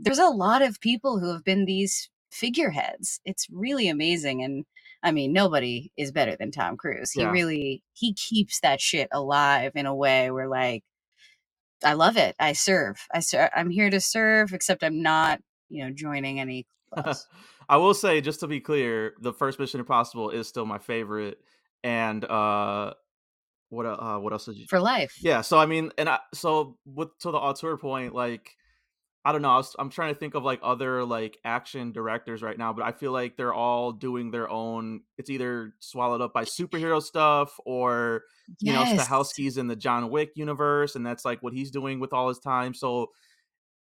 there's 0.00 0.20
a 0.20 0.26
lot 0.28 0.62
of 0.62 0.80
people 0.82 1.20
who 1.20 1.32
have 1.32 1.44
been 1.44 1.66
these 1.66 2.10
figureheads. 2.32 3.20
It's 3.26 3.48
really 3.50 3.88
amazing. 3.88 4.44
And 4.44 4.66
I 5.02 5.12
mean, 5.12 5.32
nobody 5.32 5.90
is 5.96 6.12
better 6.12 6.36
than 6.38 6.50
Tom 6.50 6.76
Cruise. 6.76 7.12
He 7.12 7.22
Yeah. 7.22 7.30
really 7.30 7.82
he 7.94 8.12
keeps 8.14 8.60
that 8.60 8.80
shit 8.80 9.08
alive 9.12 9.72
in 9.74 9.86
a 9.86 9.94
way 9.94 10.30
where 10.30 10.48
like 10.48 10.84
I 11.84 11.94
love 11.94 12.16
it. 12.16 12.36
I 12.38 12.52
serve. 12.52 13.00
I 13.12 13.20
ser- 13.20 13.50
I'm 13.56 13.70
here 13.70 13.88
to 13.90 14.00
serve, 14.00 14.52
except 14.52 14.84
I'm 14.84 15.00
not, 15.02 15.40
you 15.70 15.84
know, 15.84 15.90
joining 15.90 16.38
any 16.38 16.66
clubs. 16.94 17.26
I 17.68 17.78
will 17.78 17.94
say, 17.94 18.20
just 18.20 18.40
to 18.40 18.46
be 18.46 18.60
clear, 18.60 19.14
the 19.20 19.32
first 19.32 19.58
Mission 19.58 19.80
Impossible 19.80 20.30
is 20.30 20.46
still 20.48 20.66
my 20.66 20.78
favorite. 20.78 21.38
And 21.82 22.22
uh, 22.24 22.92
what 23.70 23.86
uh, 23.86 24.18
what 24.18 24.32
else 24.34 24.44
did 24.44 24.56
you? 24.56 24.66
for 24.68 24.80
life. 24.80 25.16
Yeah. 25.22 25.40
So 25.40 25.58
I 25.58 25.64
mean, 25.66 25.90
and 25.96 26.08
I 26.08 26.18
so 26.34 26.76
with 26.84 27.16
to 27.20 27.30
the 27.30 27.38
auteur 27.38 27.78
point, 27.78 28.14
like 28.14 28.54
I 29.24 29.32
don't 29.32 29.42
know. 29.42 29.50
I 29.50 29.56
was, 29.58 29.76
I'm 29.78 29.90
trying 29.90 30.14
to 30.14 30.18
think 30.18 30.34
of 30.34 30.44
like 30.44 30.60
other 30.62 31.04
like 31.04 31.38
action 31.44 31.92
directors 31.92 32.42
right 32.42 32.56
now, 32.56 32.72
but 32.72 32.84
I 32.84 32.92
feel 32.92 33.12
like 33.12 33.36
they're 33.36 33.52
all 33.52 33.92
doing 33.92 34.30
their 34.30 34.48
own. 34.48 35.02
It's 35.18 35.28
either 35.28 35.74
swallowed 35.78 36.22
up 36.22 36.32
by 36.32 36.44
superhero 36.44 37.02
stuff 37.02 37.54
or 37.66 38.22
you 38.60 38.72
know. 38.72 38.84
Stahelski's 38.84 39.58
in 39.58 39.66
the 39.66 39.76
John 39.76 40.10
Wick 40.10 40.32
universe, 40.36 40.96
and 40.96 41.04
that's 41.04 41.24
like 41.24 41.42
what 41.42 41.52
he's 41.52 41.70
doing 41.70 42.00
with 42.00 42.14
all 42.14 42.28
his 42.28 42.38
time. 42.38 42.72
So 42.72 43.10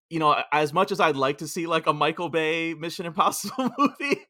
you 0.09 0.21
know, 0.21 0.41
as 0.53 0.73
much 0.73 0.93
as 0.93 1.01
I'd 1.01 1.17
like 1.17 1.39
to 1.39 1.49
see 1.49 1.67
like 1.67 1.87
a 1.87 1.93
Michael 1.93 2.29
Bay 2.29 2.75
Mission 2.75 3.07
Impossible 3.07 3.71
movie, 3.77 4.21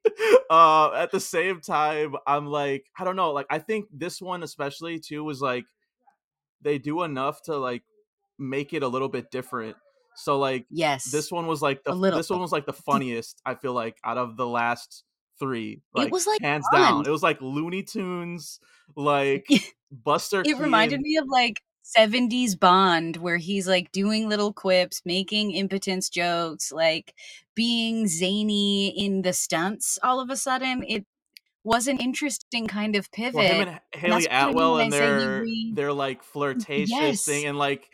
uh, 0.50 0.92
at 0.92 1.10
the 1.10 1.20
same 1.20 1.60
time, 1.60 2.16
I'm 2.26 2.46
like, 2.46 2.86
I 2.98 3.04
don't 3.04 3.16
know. 3.16 3.32
Like, 3.32 3.46
I 3.50 3.58
think 3.58 3.86
this 3.92 4.20
one 4.20 4.42
especially 4.42 4.98
too 4.98 5.22
was 5.22 5.40
like 5.40 5.64
they 6.62 6.78
do 6.78 7.02
enough 7.02 7.42
to 7.42 7.56
like 7.56 7.82
make 8.38 8.72
it 8.72 8.82
a 8.82 8.88
little 8.88 9.08
bit 9.08 9.30
different. 9.30 9.76
So 10.16 10.38
like 10.38 10.66
Yes. 10.70 11.10
this 11.10 11.30
one 11.30 11.46
was 11.46 11.62
like 11.62 11.84
the 11.84 11.94
this 12.10 12.30
one 12.30 12.40
was 12.40 12.52
like 12.52 12.66
the 12.66 12.72
funniest 12.72 13.40
I 13.44 13.54
feel 13.54 13.72
like 13.72 13.96
out 14.04 14.18
of 14.18 14.36
the 14.36 14.46
last 14.46 15.04
three. 15.38 15.82
It 15.94 16.10
was, 16.10 16.26
like, 16.26 16.40
hands 16.40 16.66
fun. 16.72 16.80
down. 16.80 17.06
It 17.06 17.10
was 17.10 17.22
like 17.22 17.40
Looney 17.42 17.82
Tunes, 17.82 18.58
like 18.96 19.46
Buster. 19.92 20.42
it 20.44 20.56
reminded 20.58 21.00
me 21.00 21.16
of 21.18 21.26
like 21.28 21.60
70s 21.96 22.58
Bond, 22.58 23.18
where 23.18 23.36
he's 23.36 23.68
like 23.68 23.92
doing 23.92 24.28
little 24.28 24.52
quips, 24.52 25.02
making 25.04 25.52
impotence 25.52 26.08
jokes, 26.08 26.72
like 26.72 27.14
being 27.54 28.08
zany 28.08 28.88
in 28.88 29.22
the 29.22 29.32
stunts 29.32 29.98
all 30.02 30.20
of 30.20 30.30
a 30.30 30.36
sudden. 30.36 30.82
It 30.88 31.04
was 31.62 31.86
an 31.86 31.98
interesting 31.98 32.66
kind 32.66 32.96
of 32.96 33.10
pivot. 33.12 33.34
Well, 33.34 33.44
him 33.46 33.68
and 33.68 33.80
Hayley 33.92 34.12
what 34.24 34.32
I 34.32 34.46
mean 34.46 34.50
Atwell 34.50 34.78
and 34.78 34.94
I 34.94 34.98
say 34.98 35.04
he 35.04 35.18
their 35.18 35.40
re- 35.42 35.72
their 35.74 35.92
like 35.92 36.22
flirtatious 36.22 36.90
Yes. 36.90 37.24
thing 37.24 37.44
and 37.46 37.58
like 37.58 37.90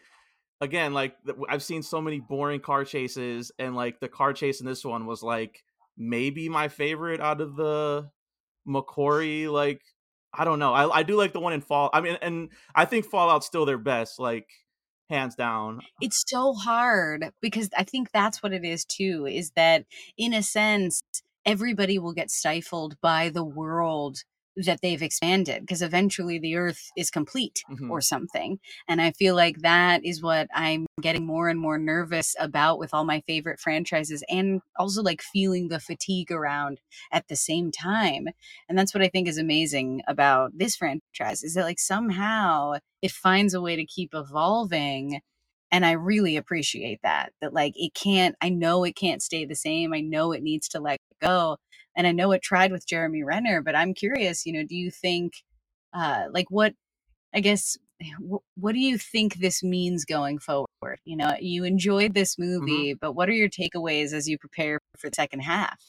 again 0.62 0.95
like 0.95 1.16
I've 1.49 1.62
seen 1.62 1.83
so 1.83 2.00
many 2.00 2.21
boring 2.21 2.61
car 2.61 2.85
chases 2.85 3.50
and 3.59 3.75
like 3.75 3.99
the 3.99 4.09
car 4.09 4.33
chase 4.33 4.61
in 4.61 4.66
this 4.66 4.85
one 4.85 5.07
was 5.07 5.23
like 5.23 5.62
maybe 5.99 6.49
my 6.49 6.69
favorite 6.69 7.21
out 7.21 7.40
of 7.40 7.57
the 7.57 8.09
McQuarrie 8.66 9.50
like 9.50 9.83
I 10.33 10.45
don't 10.45 10.61
know 10.61 10.73
I 10.73 11.00
I 11.00 11.02
do 11.02 11.16
like 11.16 11.33
the 11.33 11.40
one 11.40 11.52
in 11.52 11.61
Fall 11.61 11.90
I 11.92 12.00
mean 12.00 12.16
and 12.23 12.50
I 12.76 12.85
think 12.85 13.07
Fallout's 13.07 13.47
still 13.47 13.66
their 13.66 13.76
best 13.76 14.21
like 14.21 14.47
hands 15.11 15.35
down. 15.35 15.81
It's 16.00 16.23
so 16.26 16.54
hard 16.54 17.33
because 17.42 17.69
I 17.76 17.83
think 17.83 18.12
that's 18.12 18.40
what 18.40 18.52
it 18.52 18.64
is 18.64 18.85
too 18.85 19.26
is 19.26 19.50
that 19.57 19.85
in 20.16 20.33
a 20.33 20.45
sense 20.45 21.02
everybody 21.45 21.99
will 21.99 22.14
get 22.14 22.31
stifled 22.31 23.00
by 23.00 23.31
the 23.31 23.45
world 23.45 24.23
that 24.56 24.80
they've 24.82 25.02
expanded 25.02 25.62
because 25.62 25.82
eventually 25.82 26.38
the 26.38 26.56
earth 26.56 26.90
is 26.97 27.11
complete 27.11 27.62
Mhm. 27.71 27.90
or 27.90 28.00
something 28.00 28.59
and 28.88 29.00
I 29.00 29.12
feel 29.12 29.35
like 29.35 29.59
that 29.61 30.04
is 30.04 30.23
what 30.23 30.49
I'm 30.54 30.87
getting 31.00 31.25
more 31.26 31.49
and 31.49 31.59
more 31.59 31.78
nervous 31.78 32.37
about 32.38 32.78
with 32.78 32.92
all 32.92 33.04
my 33.04 33.23
favorite 33.26 33.61
franchises 33.61 34.23
and 34.28 34.61
also 34.78 35.02
like 35.02 35.23
feeling 35.23 35.68
the 35.68 35.80
fatigue 35.80 36.30
around 36.30 36.80
at 37.11 37.28
the 37.28 37.37
same 37.37 37.71
time 37.71 38.28
and 38.68 38.78
that's 38.78 38.94
what 38.94 39.02
I 39.02 39.09
think 39.09 39.26
is 39.28 39.38
amazing 39.38 40.02
about 40.06 40.52
this 40.59 40.76
franchise 40.76 41.42
is 41.42 41.54
that 41.54 41.64
like 41.64 41.78
somehow 41.80 42.75
it 43.00 43.11
finds 43.11 43.54
a 43.54 43.61
way 43.61 43.76
to 43.76 43.85
keep 43.87 44.11
evolving 44.14 45.21
and 45.71 45.87
i 45.87 45.92
really 45.92 46.37
appreciate 46.37 47.00
that 47.02 47.32
that 47.40 47.52
like 47.54 47.73
it 47.76 47.94
can't 47.94 48.37
i 48.40 48.49
know 48.49 48.85
it 48.85 48.94
can't 48.97 49.23
stay 49.23 49.44
the 49.44 49.54
same 49.54 49.92
i 49.94 50.00
know 50.00 50.32
it 50.32 50.42
needs 50.42 50.68
to 50.68 50.80
let 50.80 50.99
go 51.21 51.56
and 51.97 52.07
i 52.07 52.13
know 52.13 52.33
it 52.33 52.43
tried 52.43 52.73
with 52.73 52.87
jeremy 52.87 53.23
renner 53.23 53.61
but 53.63 53.75
i'm 53.77 53.95
curious 53.95 54.47
you 54.47 54.53
know 54.53 54.65
do 54.65 54.75
you 54.77 54.91
think 54.91 55.43
uh 55.95 56.25
like 56.31 56.47
what 56.51 56.75
i 57.35 57.41
guess 57.41 57.77
wh- 58.21 58.45
what 58.57 58.73
do 58.73 58.81
you 58.81 58.99
think 58.99 59.37
this 59.37 59.63
means 59.63 60.05
going 60.05 60.39
forward 60.39 60.67
you 61.05 61.17
know 61.17 61.35
you 61.41 61.65
enjoyed 61.65 62.15
this 62.15 62.39
movie 62.39 62.95
but 62.95 63.13
what 63.13 63.29
are 63.29 63.33
your 63.35 63.49
takeaways 63.49 64.13
as 64.13 64.29
you 64.29 64.37
prepare 64.39 64.79
for 64.99 65.09
the 65.11 65.15
second 65.15 65.41
half 65.41 65.81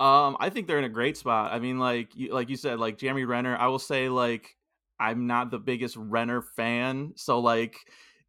Um, 0.00 0.36
I 0.38 0.48
think 0.50 0.68
they're 0.68 0.78
in 0.78 0.84
a 0.84 0.88
great 0.88 1.16
spot. 1.16 1.52
I 1.52 1.58
mean, 1.58 1.80
like 1.80 2.14
you, 2.14 2.32
like 2.32 2.48
you 2.50 2.56
said, 2.56 2.78
like 2.78 2.98
Jeremy 2.98 3.24
Renner. 3.24 3.56
I 3.56 3.66
will 3.66 3.80
say, 3.80 4.08
like 4.08 4.54
I'm 5.00 5.26
not 5.26 5.50
the 5.50 5.58
biggest 5.58 5.96
Renner 5.96 6.40
fan, 6.40 7.14
so 7.16 7.40
like 7.40 7.74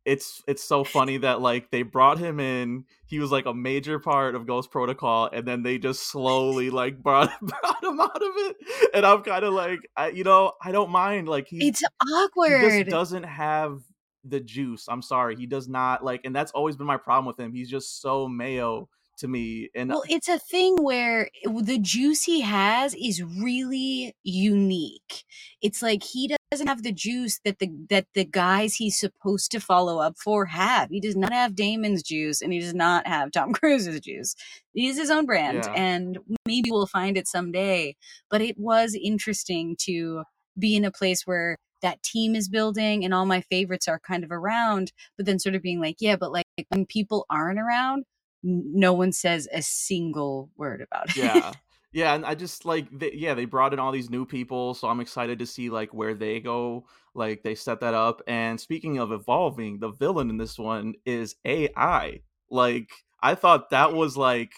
it's 0.10 0.44
it's 0.48 0.64
so 0.64 0.84
funny 0.84 1.18
that 1.18 1.40
like 1.40 1.70
they 1.70 1.84
brought 1.84 2.18
him 2.18 2.40
in. 2.40 2.86
He 3.06 3.20
was 3.20 3.32
like 3.32 3.46
a 3.46 3.54
major 3.54 4.00
part 4.00 4.34
of 4.34 4.48
Ghost 4.48 4.72
Protocol, 4.72 5.30
and 5.32 5.48
then 5.48 5.62
they 5.62 5.78
just 5.78 6.10
slowly 6.10 6.72
like 6.72 6.98
brought, 7.04 7.32
brought 7.40 7.84
him 7.84 8.00
out 8.00 8.16
of 8.16 8.32
it. 8.36 8.56
And 8.96 9.06
I'm 9.06 9.22
kind 9.22 9.46
of 9.46 9.54
like, 9.54 9.80
I, 9.96 10.10
you 10.10 10.24
know, 10.24 10.54
I 10.64 10.72
don't 10.72 10.90
mind. 10.90 11.30
Like 11.30 11.48
he, 11.48 11.68
it's 11.68 11.84
awkward 12.02 12.60
he 12.60 12.80
just 12.80 12.90
doesn't 12.90 13.24
have 13.24 13.82
the 14.24 14.40
juice. 14.40 14.88
I'm 14.90 15.04
sorry, 15.04 15.36
he 15.36 15.46
does 15.46 15.68
not 15.68 16.04
like, 16.04 16.22
and 16.26 16.36
that's 16.36 16.52
always 16.54 16.76
been 16.76 16.88
my 16.88 16.98
problem 16.98 17.28
with 17.28 17.40
him. 17.40 17.54
He's 17.54 17.70
just 17.70 18.02
so 18.02 18.28
mayo 18.28 18.90
to 19.20 19.28
me, 19.28 19.70
and 19.76 19.90
Well, 19.90 20.04
it's 20.10 20.28
a 20.28 20.40
thing 20.40 20.76
where 20.78 21.30
the 21.46 21.78
juice 21.80 22.24
he 22.24 22.42
has 22.42 22.94
is 22.96 23.22
really 23.24 24.16
unique. 24.24 25.24
It's 25.62 25.82
like 25.82 26.04
he 26.04 26.36
doesn't 26.52 26.68
have 26.68 26.84
the 26.84 26.92
juice 26.92 27.40
that 27.46 27.60
the 27.60 27.70
that 27.90 28.08
the 28.16 28.26
guys 28.26 28.76
he's 28.76 29.00
supposed 29.00 29.52
to 29.52 29.60
follow 29.60 30.00
up 30.00 30.16
for 30.18 30.46
have. 30.46 30.90
He 30.90 31.00
does 31.00 31.16
not 31.16 31.32
have 31.34 31.56
Damon's 31.56 32.04
juice, 32.04 32.42
and 32.42 32.52
he 32.54 32.60
does 32.60 32.74
not 32.74 33.08
have 33.08 33.32
Tom 33.32 33.54
Cruise's 33.60 34.00
juice. 34.02 34.36
he 34.74 34.88
He's 34.88 34.98
his 34.98 35.10
own 35.12 35.26
brand, 35.26 35.64
Yeah. 35.66 35.74
and 35.74 36.18
maybe 36.48 36.72
we'll 36.72 36.88
find 36.88 37.18
it 37.18 37.28
someday. 37.28 37.96
But 38.30 38.42
it 38.42 38.58
was 38.58 38.96
interesting 39.02 39.76
to 39.82 40.24
be 40.58 40.76
in 40.76 40.84
a 40.86 40.92
place 40.92 41.26
where 41.28 41.56
that 41.82 42.04
team 42.04 42.36
is 42.36 42.50
building 42.50 43.06
and 43.06 43.14
all 43.14 43.26
my 43.26 43.40
favorites 43.42 43.88
are 43.88 44.00
kind 44.00 44.24
of 44.26 44.32
around, 44.32 44.92
but 45.16 45.26
then 45.26 45.40
sort 45.40 45.56
of 45.56 45.62
being 45.62 45.80
like, 45.80 45.96
yeah, 46.00 46.18
but 46.18 46.32
like 46.32 46.46
when 46.70 46.86
people 46.86 47.26
aren't 47.30 47.60
around 47.60 48.04
no 48.44 48.94
one 48.94 49.12
says 49.12 49.48
a 49.54 49.62
single 49.62 50.50
word 50.58 50.82
about 50.82 51.10
it. 51.10 51.16
yeah 51.16 51.54
yeah 51.92 52.14
and 52.14 52.26
i 52.26 52.36
just 52.36 52.66
like 52.66 52.88
they, 52.92 53.12
yeah 53.14 53.34
they 53.34 53.46
brought 53.46 53.74
in 53.74 53.80
all 53.80 53.92
these 53.92 54.10
new 54.10 54.26
people 54.26 54.74
so 54.74 54.88
i'm 54.88 55.00
excited 55.00 55.40
to 55.40 55.46
see 55.46 55.70
like 55.70 55.94
where 55.94 56.14
they 56.14 56.40
go 56.40 56.86
like 57.16 57.44
they 57.44 57.56
set 57.56 57.80
that 57.80 57.94
up 57.94 58.22
and 58.28 58.60
speaking 58.60 58.98
of 59.00 59.12
evolving 59.12 59.80
the 59.80 59.90
villain 59.90 60.30
in 60.30 60.38
this 60.38 60.58
one 60.58 60.94
is 61.06 61.36
ai 61.46 62.22
like 62.50 62.90
i 63.22 63.36
thought 63.36 63.72
that 63.72 63.94
was 63.94 64.16
like 64.16 64.52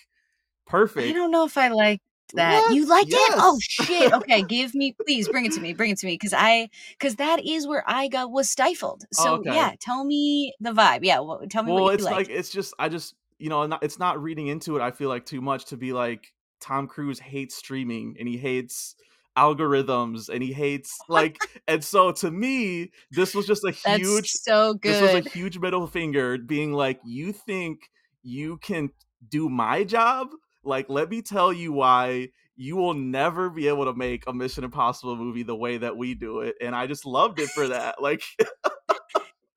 perfect. 0.71 1.09
I 1.09 1.13
don't 1.13 1.31
know 1.31 1.45
if 1.45 1.57
I 1.57 1.67
liked 1.67 2.01
that. 2.35 2.63
What? 2.63 2.75
You 2.75 2.85
liked 2.87 3.09
it? 3.11 3.33
Oh 3.37 3.59
shit. 3.61 4.11
Okay, 4.21 4.41
give 4.43 4.73
me 4.73 4.95
please 5.05 5.27
bring 5.27 5.45
it 5.45 5.51
to 5.53 5.61
me. 5.61 5.73
Bring 5.73 5.91
it 5.91 5.97
to 5.99 6.05
me 6.05 6.17
cuz 6.17 6.33
I 6.33 6.69
cuz 6.99 7.15
that 7.17 7.45
is 7.45 7.67
where 7.67 7.83
I 7.87 8.07
got 8.07 8.31
was 8.31 8.49
stifled. 8.49 9.03
Oh, 9.17 9.23
So 9.23 9.35
okay. 9.35 9.53
yeah, 9.53 9.73
tell 9.79 10.05
me 10.05 10.53
the 10.61 10.71
vibe. 10.71 10.99
Yeah, 11.03 11.19
well, 11.19 11.41
tell 11.49 11.63
me 11.63 11.71
Well, 11.73 11.83
what 11.85 11.99
you 11.99 12.05
it's 12.05 12.05
like 12.05 12.29
it's 12.29 12.49
just 12.49 12.73
I 12.79 12.87
just 12.89 13.15
you 13.41 13.49
know 13.49 13.65
not, 13.65 13.83
it's 13.83 13.99
not 13.99 14.21
reading 14.21 14.47
into 14.47 14.75
it. 14.77 14.81
I 14.81 14.91
feel 14.91 15.09
like 15.09 15.25
too 15.25 15.41
much 15.41 15.65
to 15.65 15.77
be 15.77 15.93
like 15.93 16.33
Tom 16.59 16.87
Cruise 16.87 17.19
hates 17.19 17.55
streaming 17.55 18.15
and 18.19 18.27
he 18.27 18.37
hates 18.37 18.95
algorithms 19.37 20.29
and 20.29 20.43
he 20.43 20.51
hates 20.51 20.97
like 21.07 21.37
and 21.67 21.81
so 21.81 22.11
to 22.11 22.29
me 22.29 22.91
this 23.11 23.33
was 23.33 23.47
just 23.47 23.63
a 23.63 23.71
huge 23.71 24.29
so 24.31 24.73
good 24.73 24.91
this 24.91 25.01
was 25.01 25.25
a 25.25 25.29
huge 25.29 25.57
middle 25.57 25.87
finger 25.87 26.37
being 26.37 26.73
like 26.73 26.99
you 27.05 27.31
think 27.31 27.79
you 28.23 28.57
can 28.57 28.89
do 29.29 29.47
my 29.47 29.85
job 29.85 30.27
like 30.65 30.89
let 30.89 31.09
me 31.09 31.21
tell 31.21 31.53
you 31.53 31.71
why 31.71 32.27
you 32.57 32.75
will 32.75 32.93
never 32.93 33.49
be 33.49 33.69
able 33.69 33.85
to 33.85 33.93
make 33.93 34.25
a 34.27 34.33
mission 34.33 34.65
impossible 34.65 35.15
movie 35.15 35.43
the 35.43 35.55
way 35.55 35.77
that 35.77 35.95
we 35.95 36.13
do 36.13 36.41
it 36.41 36.55
and 36.59 36.75
i 36.75 36.85
just 36.85 37.05
loved 37.05 37.39
it 37.39 37.47
for 37.51 37.69
that 37.69 38.01
like 38.01 38.23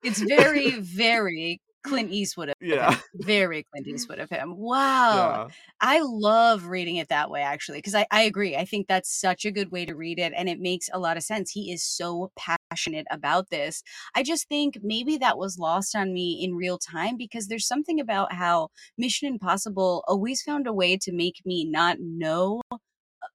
It's 0.05 0.21
very 0.21 0.69
very 0.79 1.61
Clint 1.85 2.11
Eastwood 2.11 2.49
of 2.49 2.55
yeah 2.59 2.91
him. 2.93 3.01
Very 3.15 3.65
Clint 3.71 3.87
Eastwood 3.87 4.19
of 4.19 4.29
him. 4.29 4.57
Wow. 4.57 5.47
yeah 5.47 5.47
I 5.81 6.01
love 6.01 6.65
reading 6.65 6.95
it 6.95 7.09
that 7.09 7.29
way, 7.29 7.41
actually, 7.41 7.79
because 7.79 7.95
I, 7.95 8.05
I 8.11 8.21
agree. 8.21 8.55
I 8.55 8.65
think 8.65 8.87
that's 8.87 9.13
such 9.13 9.45
a 9.45 9.51
good 9.51 9.71
way 9.71 9.85
to 9.85 9.95
read 9.95 10.19
it, 10.19 10.33
and 10.35 10.49
it 10.49 10.59
makes 10.59 10.89
a 10.93 10.99
lot 10.99 11.17
of 11.17 11.23
sense. 11.23 11.51
He 11.51 11.71
is 11.71 11.83
so 11.83 12.31
passionate 12.37 13.05
about 13.11 13.49
this. 13.49 13.83
I 14.15 14.23
just 14.23 14.47
think 14.47 14.79
maybe 14.81 15.17
that 15.17 15.37
was 15.37 15.59
lost 15.59 15.95
on 15.95 16.13
me 16.13 16.43
in 16.43 16.55
real 16.55 16.77
time 16.77 17.17
because 17.17 17.47
there's 17.47 17.67
something 17.67 17.99
about 17.99 18.33
how 18.33 18.69
Mission 18.97 19.27
Impossible 19.27 20.03
always 20.07 20.41
found 20.41 20.67
a 20.67 20.73
way 20.73 20.97
to 20.97 21.11
make 21.11 21.41
me 21.45 21.65
not 21.65 21.97
know 21.99 22.61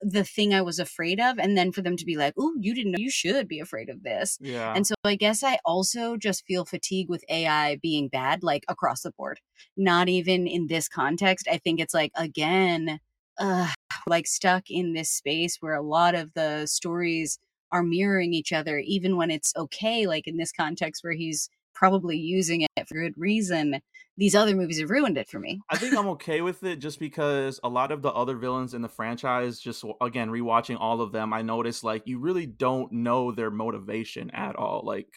the 0.03 0.25
thing 0.25 0.55
I 0.55 0.63
was 0.63 0.79
afraid 0.79 1.21
of, 1.21 1.39
and 1.39 1.57
then 1.57 1.73
for 1.73 1.83
them 1.83 1.97
to 1.97 2.05
be 2.05 2.17
like, 2.17 2.37
"Ooh, 2.39 2.57
you 2.61 2.75
didn't 2.75 2.93
know 2.93 2.99
you 2.99 3.11
should 3.11 3.49
be 3.49 3.61
afraid 3.61 3.89
of 3.91 4.03
this." 4.03 4.39
yeah 4.41 4.73
And 4.75 4.87
so 4.87 4.95
I 5.05 5.15
guess 5.17 5.43
I 5.43 5.59
also 5.65 6.17
just 6.17 6.45
feel 6.47 6.65
fatigue 6.65 7.09
with 7.09 7.25
AI 7.29 7.77
being 7.83 8.09
bad, 8.09 8.43
like 8.43 8.65
across 8.69 9.03
the 9.03 9.13
board. 9.13 9.41
Not 9.77 10.09
even 10.09 10.47
in 10.47 10.67
this 10.69 10.89
context. 10.89 11.49
I 11.51 11.59
think 11.59 11.81
it's 11.81 11.95
like, 11.95 12.13
again, 12.17 13.01
uh, 13.39 13.69
like 14.07 14.27
stuck 14.27 14.65
in 14.71 14.93
this 14.95 15.11
space 15.11 15.59
where 15.61 15.75
a 15.75 15.83
lot 15.83 16.15
of 16.15 16.33
the 16.35 16.67
stories 16.67 17.39
are 17.73 17.83
mirroring 17.83 18.35
each 18.35 18.53
other, 18.53 18.79
even 18.79 19.17
when 19.17 19.31
it's 19.31 19.53
okay. 19.57 20.07
Like 20.07 20.27
in 20.27 20.37
this 20.37 20.53
context 20.53 21.03
where 21.05 21.13
he's 21.13 21.49
probably 21.81 22.19
using 22.19 22.63
it 22.63 22.89
for 22.89 23.01
good 23.01 23.15
reason. 23.17 23.81
These 24.19 24.35
other 24.37 24.55
movies 24.55 24.81
have 24.81 24.91
ruined 24.91 25.19
it 25.19 25.29
for 25.31 25.41
me. 25.41 25.63
I 25.73 25.77
think 25.77 25.95
I'm 25.95 26.09
okay 26.09 26.41
with 26.41 26.65
it 26.65 26.77
just 26.81 26.99
because 26.99 27.61
a 27.63 27.69
lot 27.69 27.93
of 27.93 28.03
the 28.03 28.11
other 28.13 28.37
villains 28.37 28.75
in 28.75 28.83
the 28.83 28.89
franchise, 28.89 29.61
just 29.61 29.85
again, 30.01 30.29
rewatching 30.29 30.77
all 30.81 31.01
of 31.01 31.13
them, 31.13 31.33
I 31.33 31.43
noticed 31.43 31.85
like 31.85 32.03
you 32.07 32.19
really 32.19 32.47
don't 32.47 32.91
know 32.93 33.31
their 33.31 33.51
motivation 33.53 34.31
at 34.33 34.57
all. 34.57 34.83
Like, 34.85 35.09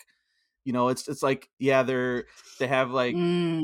you 0.65 0.73
know, 0.73 0.89
it's 0.89 1.07
it's 1.07 1.23
like, 1.23 1.49
yeah, 1.59 1.83
they're 1.83 2.25
they 2.59 2.67
have 2.67 2.91
like 2.91 3.15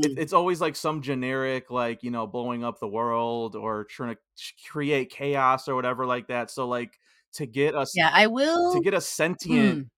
it, 0.04 0.14
Mm. 0.14 0.18
it's 0.18 0.34
always 0.34 0.62
like 0.62 0.76
some 0.76 1.02
generic 1.02 1.72
like, 1.72 2.04
you 2.04 2.12
know, 2.12 2.28
blowing 2.28 2.64
up 2.64 2.80
the 2.80 2.88
world 2.88 3.56
or 3.56 3.86
trying 3.86 4.16
to 4.16 4.22
create 4.70 5.12
chaos 5.12 5.68
or 5.68 5.76
whatever 5.76 6.06
like 6.08 6.28
that. 6.30 6.52
So 6.52 6.68
like 6.68 7.00
to 7.34 7.46
get 7.46 7.76
us 7.76 7.94
Yeah, 7.96 8.10
I 8.14 8.28
will 8.28 8.72
to 8.74 8.80
get 8.82 8.94
a 8.96 9.02
sentient 9.02 9.82
Mm. 9.82 9.90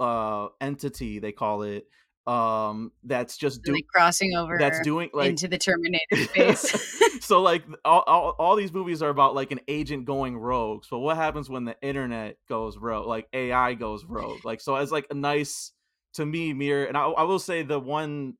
uh 0.00 0.48
entity, 0.60 1.18
they 1.18 1.32
call 1.32 1.62
it, 1.62 1.86
um 2.26 2.92
that's 3.02 3.36
just 3.36 3.62
do 3.64 3.72
Like 3.72 3.86
crossing 3.92 4.36
over 4.36 4.56
that's 4.56 4.80
doing 4.80 5.10
like 5.12 5.30
into 5.30 5.48
the 5.48 5.58
Terminator 5.58 6.16
space. 6.16 7.02
so 7.20 7.42
like 7.42 7.64
all, 7.84 8.04
all, 8.06 8.36
all 8.38 8.54
these 8.54 8.72
movies 8.72 9.02
are 9.02 9.08
about 9.08 9.34
like 9.34 9.50
an 9.50 9.58
agent 9.66 10.04
going 10.04 10.36
rogue 10.36 10.84
so 10.84 10.98
what 10.98 11.16
happens 11.16 11.50
when 11.50 11.64
the 11.64 11.74
internet 11.82 12.36
goes 12.48 12.78
rogue 12.78 13.08
like 13.08 13.26
ai 13.32 13.74
goes 13.74 14.04
rogue 14.04 14.44
like 14.44 14.60
so 14.60 14.76
it's 14.76 14.92
like 14.92 15.06
a 15.10 15.14
nice 15.14 15.72
to 16.14 16.24
me 16.24 16.52
mirror 16.52 16.84
and 16.84 16.96
I, 16.96 17.06
I 17.06 17.24
will 17.24 17.40
say 17.40 17.62
the 17.62 17.80
one 17.80 18.34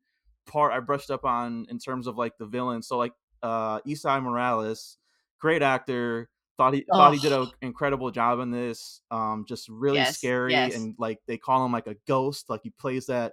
part 0.47 0.73
i 0.73 0.79
brushed 0.79 1.11
up 1.11 1.25
on 1.25 1.67
in 1.69 1.79
terms 1.79 2.07
of 2.07 2.17
like 2.17 2.39
the 2.39 2.47
villain 2.47 2.83
so 2.83 2.99
like 2.99 3.13
uh 3.43 3.81
esai 3.81 4.23
morales 4.23 4.97
great 5.41 5.63
actor 5.63 6.29
thought 6.57 6.75
he 6.75 6.85
thought 6.89 7.15
he 7.15 7.19
did 7.19 7.33
oh, 7.33 7.43
an 7.43 7.51
incredible 7.63 8.13
job 8.13 8.39
in 8.39 8.53
this 8.53 9.01
um 9.11 9.45
just 9.49 9.69
really 9.69 9.97
yes, 9.97 10.17
scary 10.17 10.53
yes. 10.53 10.77
and 10.77 10.95
like 10.99 11.19
they 11.27 11.37
call 11.37 11.65
him 11.65 11.73
like 11.73 11.89
a 11.89 11.97
ghost 12.07 12.49
like 12.49 12.61
he 12.63 12.71
plays 12.71 13.07
that 13.07 13.33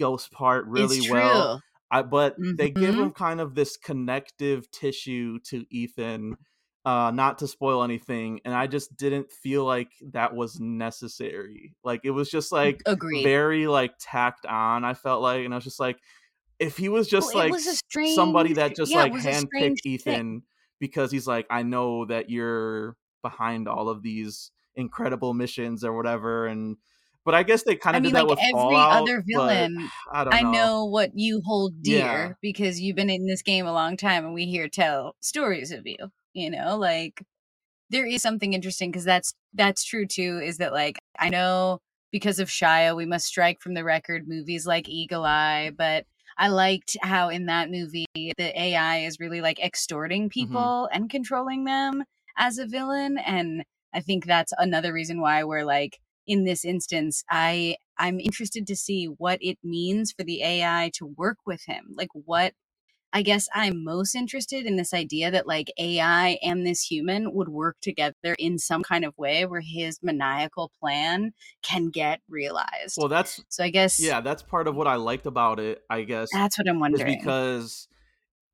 ghost 0.00 0.32
part 0.32 0.66
really 0.66 1.00
well 1.02 1.50
true. 1.52 1.60
I 1.90 2.02
but 2.02 2.40
they 2.56 2.70
give 2.70 2.96
hmm 2.96 3.00
him 3.00 3.12
kind 3.12 3.40
of 3.40 3.54
this 3.54 3.76
connective 3.76 4.70
tissue 4.70 5.38
to 5.46 5.66
Ethan, 5.70 6.36
uh, 6.84 7.10
not 7.14 7.38
to 7.40 7.48
spoil 7.48 7.82
anything, 7.82 8.40
and 8.44 8.54
I 8.54 8.66
just 8.68 8.96
didn't 8.96 9.32
feel 9.32 9.64
like 9.64 9.92
that 10.12 10.34
was 10.34 10.60
necessary. 10.60 11.74
Like 11.84 12.02
it 12.04 12.12
was 12.12 12.30
just 12.30 12.52
like 12.52 12.84
Agreed. 12.86 13.24
very 13.24 13.66
like 13.66 13.92
tacked 14.00 14.46
on. 14.46 14.84
I 14.84 14.94
felt 14.94 15.22
like, 15.22 15.44
and 15.44 15.54
I 15.54 15.56
was 15.56 15.64
just 15.64 15.80
like, 15.80 15.98
if 16.58 16.76
he 16.76 16.88
was 16.88 17.08
just 17.08 17.34
it 17.34 17.36
like 17.36 17.50
was 17.50 17.66
a 17.66 17.70
s- 17.70 17.80
somebody 18.02 18.54
that 18.54 18.76
just 18.76 18.92
yeah, 18.92 18.96
like 18.96 19.14
handpicked 19.16 19.78
strange. 19.78 19.80
Ethan 19.84 20.42
because 20.78 21.10
he's 21.12 21.26
like, 21.26 21.46
I 21.50 21.62
know 21.62 22.06
that 22.06 22.30
you're 22.30 22.96
behind 23.22 23.68
all 23.68 23.88
of 23.88 24.02
these 24.02 24.50
incredible 24.76 25.34
missions 25.34 25.84
or 25.84 25.94
whatever, 25.94 26.46
and 26.46 26.76
but 27.24 27.34
I 27.34 27.42
guess 27.42 27.62
they 27.62 27.76
kind 27.76 27.96
of 27.96 28.02
I 28.02 28.06
mean, 28.06 28.12
like 28.14 28.28
with 28.28 28.38
every 28.40 28.76
Fallout, 28.76 28.92
other 28.92 29.22
villain, 29.26 29.76
I 30.12 30.24
don't 30.24 30.34
I 30.34 30.42
know. 30.42 30.50
know 30.52 30.84
what 30.86 31.10
you 31.14 31.42
hold 31.44 31.74
Yeah. 31.82 32.02
dear 32.02 32.38
because 32.40 32.80
you've 32.80 32.96
been 32.96 33.10
in 33.10 33.26
this 33.26 33.42
game 33.42 33.66
a 33.66 33.72
long 33.72 33.96
time 33.96 34.24
and 34.24 34.34
we 34.34 34.46
hear 34.46 34.68
tell 34.68 35.16
stories 35.20 35.70
of 35.72 35.86
you, 35.86 35.96
you 36.34 36.50
know, 36.50 36.76
like 36.76 37.22
there 37.90 38.06
is 38.06 38.22
something 38.22 38.52
interesting 38.52 38.90
because 38.90 39.04
that's 39.04 39.34
that's 39.54 39.84
true 39.84 40.06
too 40.06 40.40
is 40.42 40.58
that 40.58 40.72
like 40.72 40.98
I 41.18 41.28
know 41.28 41.80
because 42.12 42.38
of 42.38 42.48
Shia 42.48 42.96
we 42.96 43.06
must 43.06 43.26
strike 43.26 43.60
from 43.60 43.74
the 43.74 43.84
record 43.84 44.28
movies 44.28 44.66
like 44.66 44.88
Eagle 44.88 45.24
Eye 45.24 45.72
but 45.76 46.04
I 46.38 46.48
liked 46.48 46.96
how 47.02 47.28
in 47.28 47.46
that 47.46 47.70
movie 47.70 48.06
the 48.14 48.60
AI 48.60 48.98
is 48.98 49.20
really 49.20 49.40
like 49.40 49.60
extorting 49.60 50.30
hmm 50.38 50.46
people 50.54 50.88
and 50.92 51.10
controlling 51.10 51.64
them 51.64 52.04
as 52.38 52.58
a 52.58 52.66
villain 52.66 53.18
and 53.18 53.64
I 53.92 54.00
think 54.00 54.24
that's 54.24 54.52
another 54.58 54.92
reason 54.92 55.20
why 55.20 55.42
we're 55.44 55.64
like 55.64 55.98
in 56.30 56.44
this 56.44 56.64
instance 56.64 57.24
I 57.30 57.76
I'm 57.98 58.20
interested 58.20 58.66
to 58.68 58.76
see 58.76 59.06
what 59.06 59.38
it 59.42 59.58
means 59.62 60.12
for 60.12 60.24
the 60.24 60.42
AI 60.42 60.90
to 60.94 61.06
work 61.06 61.38
with 61.46 61.64
him 61.66 61.94
like 61.96 62.10
what 62.12 62.54
I 63.12 63.22
guess 63.22 63.48
I'm 63.52 63.82
most 63.82 64.14
interested 64.14 64.66
in 64.66 64.76
this 64.76 64.94
idea 64.94 65.30
that 65.32 65.46
like 65.46 65.72
AI 65.78 66.38
and 66.42 66.64
this 66.64 66.82
human 66.82 67.34
would 67.34 67.48
work 67.48 67.76
together 67.82 68.36
in 68.38 68.58
some 68.58 68.82
kind 68.84 69.04
of 69.04 69.18
way 69.18 69.44
where 69.46 69.62
his 69.62 69.98
maniacal 70.00 70.70
plan 70.80 71.32
can 71.62 71.90
get 71.90 72.20
realized. 72.28 72.96
Well, 72.98 73.08
that's 73.08 73.42
So 73.48 73.64
I 73.64 73.70
guess 73.70 73.98
yeah, 74.00 74.20
that's 74.20 74.42
part 74.42 74.68
of 74.68 74.76
what 74.76 74.86
I 74.86 74.94
liked 74.94 75.26
about 75.26 75.58
it, 75.58 75.82
I 75.90 76.02
guess, 76.02 76.30
that's 76.32 76.56
what 76.56 76.68
I'm 76.68 76.78
wondering. 76.78 77.18
because 77.18 77.88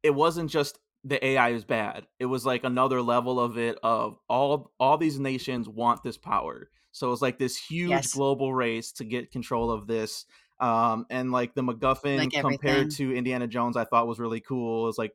it 0.03 0.15
wasn't 0.15 0.51
just 0.51 0.79
the 1.05 1.25
AI 1.25 1.51
is 1.51 1.65
bad. 1.65 2.07
It 2.19 2.27
was 2.27 2.47
like 2.47 2.65
another 2.65 3.03
level 3.03 3.39
of 3.39 3.59
it 3.59 3.79
of 3.83 4.19
all 4.29 4.73
all 4.81 4.97
these 4.97 5.19
nations 5.21 5.69
want 5.69 6.03
this 6.03 6.17
power. 6.17 6.71
So 6.97 7.07
it 7.09 7.11
was 7.11 7.23
like 7.23 7.39
this 7.39 7.57
huge 7.57 8.09
Yes, 8.09 8.11
global 8.11 8.55
race 8.55 8.93
to 8.93 9.05
get 9.05 9.31
control 9.31 9.71
of 9.71 9.87
this. 9.87 10.27
Um 10.61 11.07
and 11.11 11.33
like 11.33 11.55
the 11.55 11.63
MacGuffin 11.63 12.23
like 12.23 12.37
compared 12.39 12.91
to 12.93 13.15
Indiana 13.15 13.47
Jones 13.47 13.77
I 13.77 13.85
thought 13.85 14.07
was 14.07 14.19
really 14.19 14.41
cool. 14.41 14.89
It's 14.89 14.99
like 14.99 15.13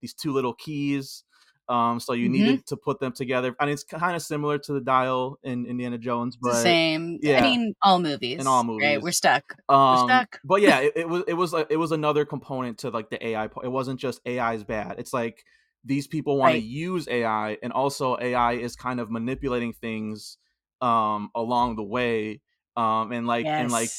these 0.00 0.14
two 0.14 0.32
little 0.32 0.54
keys. 0.54 1.24
Um 1.68 2.00
so 2.00 2.12
you 2.12 2.28
hmm 2.28 2.28
needed 2.28 2.66
to 2.66 2.76
put 2.76 3.00
them 3.00 3.12
together. 3.12 3.54
I 3.58 3.64
mean 3.66 3.74
it's 3.74 3.84
kind 3.84 4.16
of 4.16 4.22
similar 4.22 4.58
to 4.58 4.72
the 4.72 4.80
dial 4.80 5.38
in 5.42 5.66
Indiana 5.66 5.98
Jones, 5.98 6.36
but 6.36 6.76
same. 6.76 7.18
Yeah, 7.22 7.38
I 7.38 7.40
mean, 7.40 7.74
all 7.82 7.98
movies. 7.98 8.38
in 8.38 8.46
all 8.46 8.64
movies, 8.64 8.98
right? 8.98 9.02
We're 9.02 9.12
stuck. 9.12 9.56
We're 9.90 9.96
Um, 9.98 9.98
stuck. 9.98 10.40
but 10.44 10.60
yeah, 10.60 10.80
it, 10.80 10.92
it 10.96 11.08
was 11.08 11.24
it 11.28 11.34
was 11.34 11.52
like 11.52 11.68
it 11.70 11.76
was 11.76 11.92
another 11.92 12.24
component 12.24 12.78
to 12.78 12.90
like 12.90 13.10
the 13.10 13.24
AI. 13.26 13.44
It 13.46 13.72
wasn't 13.72 14.00
just 14.00 14.20
AI 14.26 14.54
is 14.54 14.64
bad. 14.64 14.96
It's 14.98 15.12
like 15.12 15.44
these 15.84 16.06
people 16.06 16.36
want 16.38 16.54
to 16.54 16.58
use 16.60 17.08
AI, 17.08 17.58
and 17.62 17.72
also 17.72 18.16
AI 18.20 18.54
is 18.54 18.76
kind 18.76 19.00
of 19.00 19.10
manipulating 19.10 19.72
things 19.72 20.38
um 20.82 21.30
along 21.34 21.76
the 21.76 21.84
way, 21.84 22.42
um, 22.76 23.12
and 23.12 23.26
like 23.26 23.52
and 23.58 23.72
like 23.72 23.96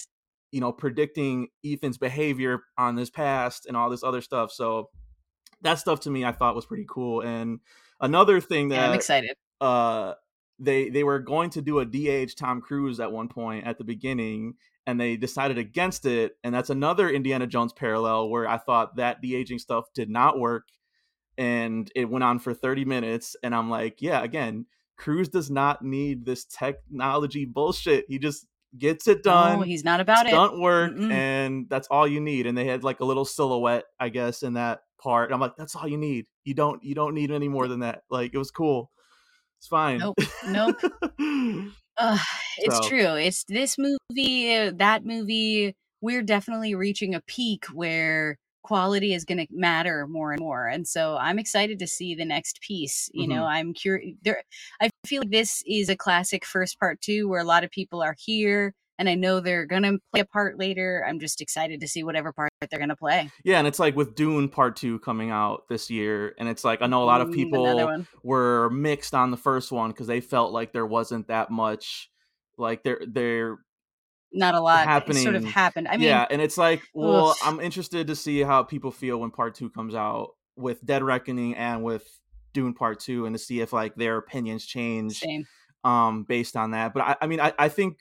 you 0.51 0.61
know 0.61 0.71
predicting 0.71 1.49
Ethan's 1.65 1.97
behavior 1.97 2.61
on 2.77 2.97
his 2.97 3.09
past 3.09 3.65
and 3.65 3.77
all 3.77 3.89
this 3.89 4.03
other 4.03 4.21
stuff. 4.21 4.51
So 4.51 4.91
that 5.61 5.75
stuff 5.79 6.01
to 6.01 6.09
me 6.11 6.25
I 6.25 6.31
thought 6.31 6.55
was 6.55 6.65
pretty 6.65 6.85
cool. 6.89 7.21
And 7.21 7.59
another 8.01 8.41
thing 8.41 8.69
Yeah, 8.69 8.87
I'm 8.87 8.93
excited. 8.95 9.35
uh 9.61 10.13
they 10.59 10.89
they 10.89 11.03
were 11.03 11.19
going 11.19 11.49
to 11.51 11.61
do 11.61 11.79
a 11.79 11.85
de-age 11.85 12.35
Tom 12.35 12.61
Cruise 12.61 12.99
at 12.99 13.11
one 13.11 13.27
point 13.27 13.65
at 13.65 13.77
the 13.77 13.83
beginning 13.83 14.55
and 14.85 14.99
they 14.99 15.17
decided 15.17 15.57
against 15.57 16.05
it 16.05 16.37
and 16.43 16.53
that's 16.53 16.69
another 16.69 17.09
Indiana 17.09 17.47
Jones 17.47 17.73
parallel 17.73 18.29
where 18.29 18.47
I 18.47 18.57
thought 18.57 18.97
that 18.97 19.21
de-aging 19.21 19.59
stuff 19.59 19.85
did 19.93 20.09
not 20.09 20.39
work 20.39 20.67
and 21.37 21.91
it 21.95 22.05
went 22.09 22.23
on 22.23 22.39
for 22.39 22.53
30 22.53 22.85
minutes 22.85 23.35
and 23.43 23.55
I'm 23.55 23.69
like 23.69 24.01
yeah 24.01 24.23
again 24.23 24.65
Cruise 24.97 25.29
does 25.29 25.49
not 25.51 25.81
need 25.83 26.25
this 26.25 26.45
technology 26.45 27.45
bullshit 27.45 28.05
he 28.07 28.19
just 28.19 28.45
gets 28.77 29.07
it 29.07 29.17
No, 29.25 29.31
done 29.31 29.63
he's 29.63 29.83
not 29.83 29.99
about 29.99 30.25
it. 30.25 30.29
stunt 30.29 30.59
work 30.59 30.93
Mm-mm. 30.93 31.11
and 31.11 31.67
that's 31.69 31.87
all 31.89 32.07
you 32.07 32.19
need 32.19 32.47
and 32.47 32.57
they 32.57 32.65
had 32.65 32.83
like 32.83 32.99
a 32.99 33.05
little 33.05 33.25
silhouette 33.25 33.85
I 33.99 34.09
guess 34.09 34.41
in 34.43 34.53
that 34.53 34.81
part 35.01 35.29
and 35.29 35.33
I'm 35.35 35.39
like 35.41 35.55
that's 35.57 35.75
all 35.75 35.87
you 35.87 35.97
need 35.97 36.25
you 36.45 36.53
don't 36.53 36.83
you 36.83 36.95
don't 36.95 37.13
need 37.13 37.29
any 37.31 37.47
more 37.47 37.67
than 37.67 37.81
that 37.81 38.03
like 38.09 38.33
it 38.33 38.37
was 38.37 38.51
cool 38.51 38.89
It's 39.59 39.67
fine. 39.67 39.99
Nope. 39.99 40.15
Nope. 40.47 40.75
Uh, 41.95 42.17
it's 42.57 42.77
So- 42.79 42.89
true. 42.89 43.13
It's 43.13 43.43
this 43.43 43.77
movie, 43.77 44.55
uh, 44.55 44.71
that 44.77 45.05
movie. 45.05 45.75
We're 46.01 46.23
definitely 46.23 46.73
reaching 46.73 47.13
a 47.13 47.21
peak 47.21 47.65
where 47.71 48.39
quality 48.63 49.13
is 49.13 49.25
going 49.25 49.37
to 49.37 49.47
matter 49.51 50.07
more 50.07 50.31
and 50.31 50.41
more. 50.41 50.67
And 50.67 50.87
so 50.87 51.17
I'm 51.17 51.37
excited 51.37 51.79
to 51.79 51.87
see 51.87 52.15
the 52.15 52.25
next 52.25 52.61
piece. 52.61 53.09
You 53.13 53.27
know, 53.27 53.43
I'm 53.43 53.73
curious. 53.73 54.15
There, 54.23 54.41
I 54.81 54.89
feel 55.05 55.21
like 55.21 55.31
this 55.31 55.61
is 55.67 55.89
a 55.89 55.95
classic 55.95 56.45
first 56.45 56.79
part 56.79 57.01
too, 57.01 57.27
where 57.27 57.41
a 57.41 57.45
lot 57.45 57.63
of 57.63 57.71
people 57.71 58.01
are 58.01 58.15
here, 58.17 58.73
and 58.97 59.09
I 59.09 59.15
know 59.15 59.39
they're 59.39 59.65
going 59.65 59.83
to 59.83 59.99
play 60.11 60.21
a 60.21 60.25
part 60.25 60.57
later. 60.57 61.05
I'm 61.07 61.19
just 61.19 61.41
excited 61.41 61.81
to 61.81 61.87
see 61.87 62.03
whatever 62.03 62.31
part 62.31 62.51
they're 62.69 62.79
going 62.79 62.89
to 62.89 62.95
play. 62.95 63.29
Yeah, 63.43 63.57
and 63.57 63.67
it's 63.67 63.79
like 63.79 63.95
with 63.95 64.15
Dune 64.15 64.47
Part 64.47 64.75
Two 64.75 64.99
coming 64.99 65.29
out 65.29 65.67
this 65.67 65.89
year, 65.89 66.33
and 66.37 66.47
it's 66.47 66.63
like 66.63 66.81
I 66.81 66.87
know 66.87 67.03
a 67.03 67.05
lot 67.05 67.21
of 67.21 67.29
Mm, 67.29 67.33
people 67.33 68.05
were 68.23 68.69
mixed 68.69 69.13
on 69.13 69.31
the 69.31 69.37
first 69.37 69.71
one 69.71 69.89
because 69.89 70.07
they 70.07 70.21
felt 70.21 70.53
like 70.53 70.71
there 70.71 70.85
wasn't 70.85 71.27
that 71.27 71.51
much, 71.51 72.09
like 72.57 72.83
there 72.83 73.01
there 73.07 73.57
Not 74.33 74.55
a 74.55 74.59
lot. 74.59 75.07
It 75.07 75.15
sort 75.15 75.35
of 75.35 75.45
happened. 75.45 75.87
I 75.87 75.97
mean, 75.97 76.07
yeah, 76.07 76.25
and 76.29 76.41
it's 76.41 76.57
like, 76.57 76.81
well, 76.93 77.29
ugh. 77.29 77.37
I'm 77.43 77.59
interested 77.59 78.07
to 78.07 78.15
see 78.15 78.41
how 78.41 78.63
people 78.63 78.91
feel 78.91 79.19
when 79.19 79.29
Part 79.29 79.53
Two 79.53 79.69
comes 79.69 79.93
out 79.93 80.31
with 80.55 80.83
Dead 80.83 81.03
Reckoning 81.03 81.55
and 81.55 81.83
with 81.83 82.19
Dune 82.53 82.73
Part 82.73 82.99
Two, 82.99 83.25
and 83.27 83.35
to 83.35 83.39
see 83.39 83.61
if 83.61 83.71
like 83.71 83.95
their 83.95 84.17
opinions 84.17 84.65
change 84.65 85.19
same. 85.19 85.45
um 85.83 86.23
based 86.23 86.55
on 86.55 86.71
that. 86.71 86.93
But 86.93 87.03
I, 87.03 87.15
I 87.21 87.27
mean, 87.27 87.39
I, 87.39 87.53
I 87.59 87.69
think 87.69 87.99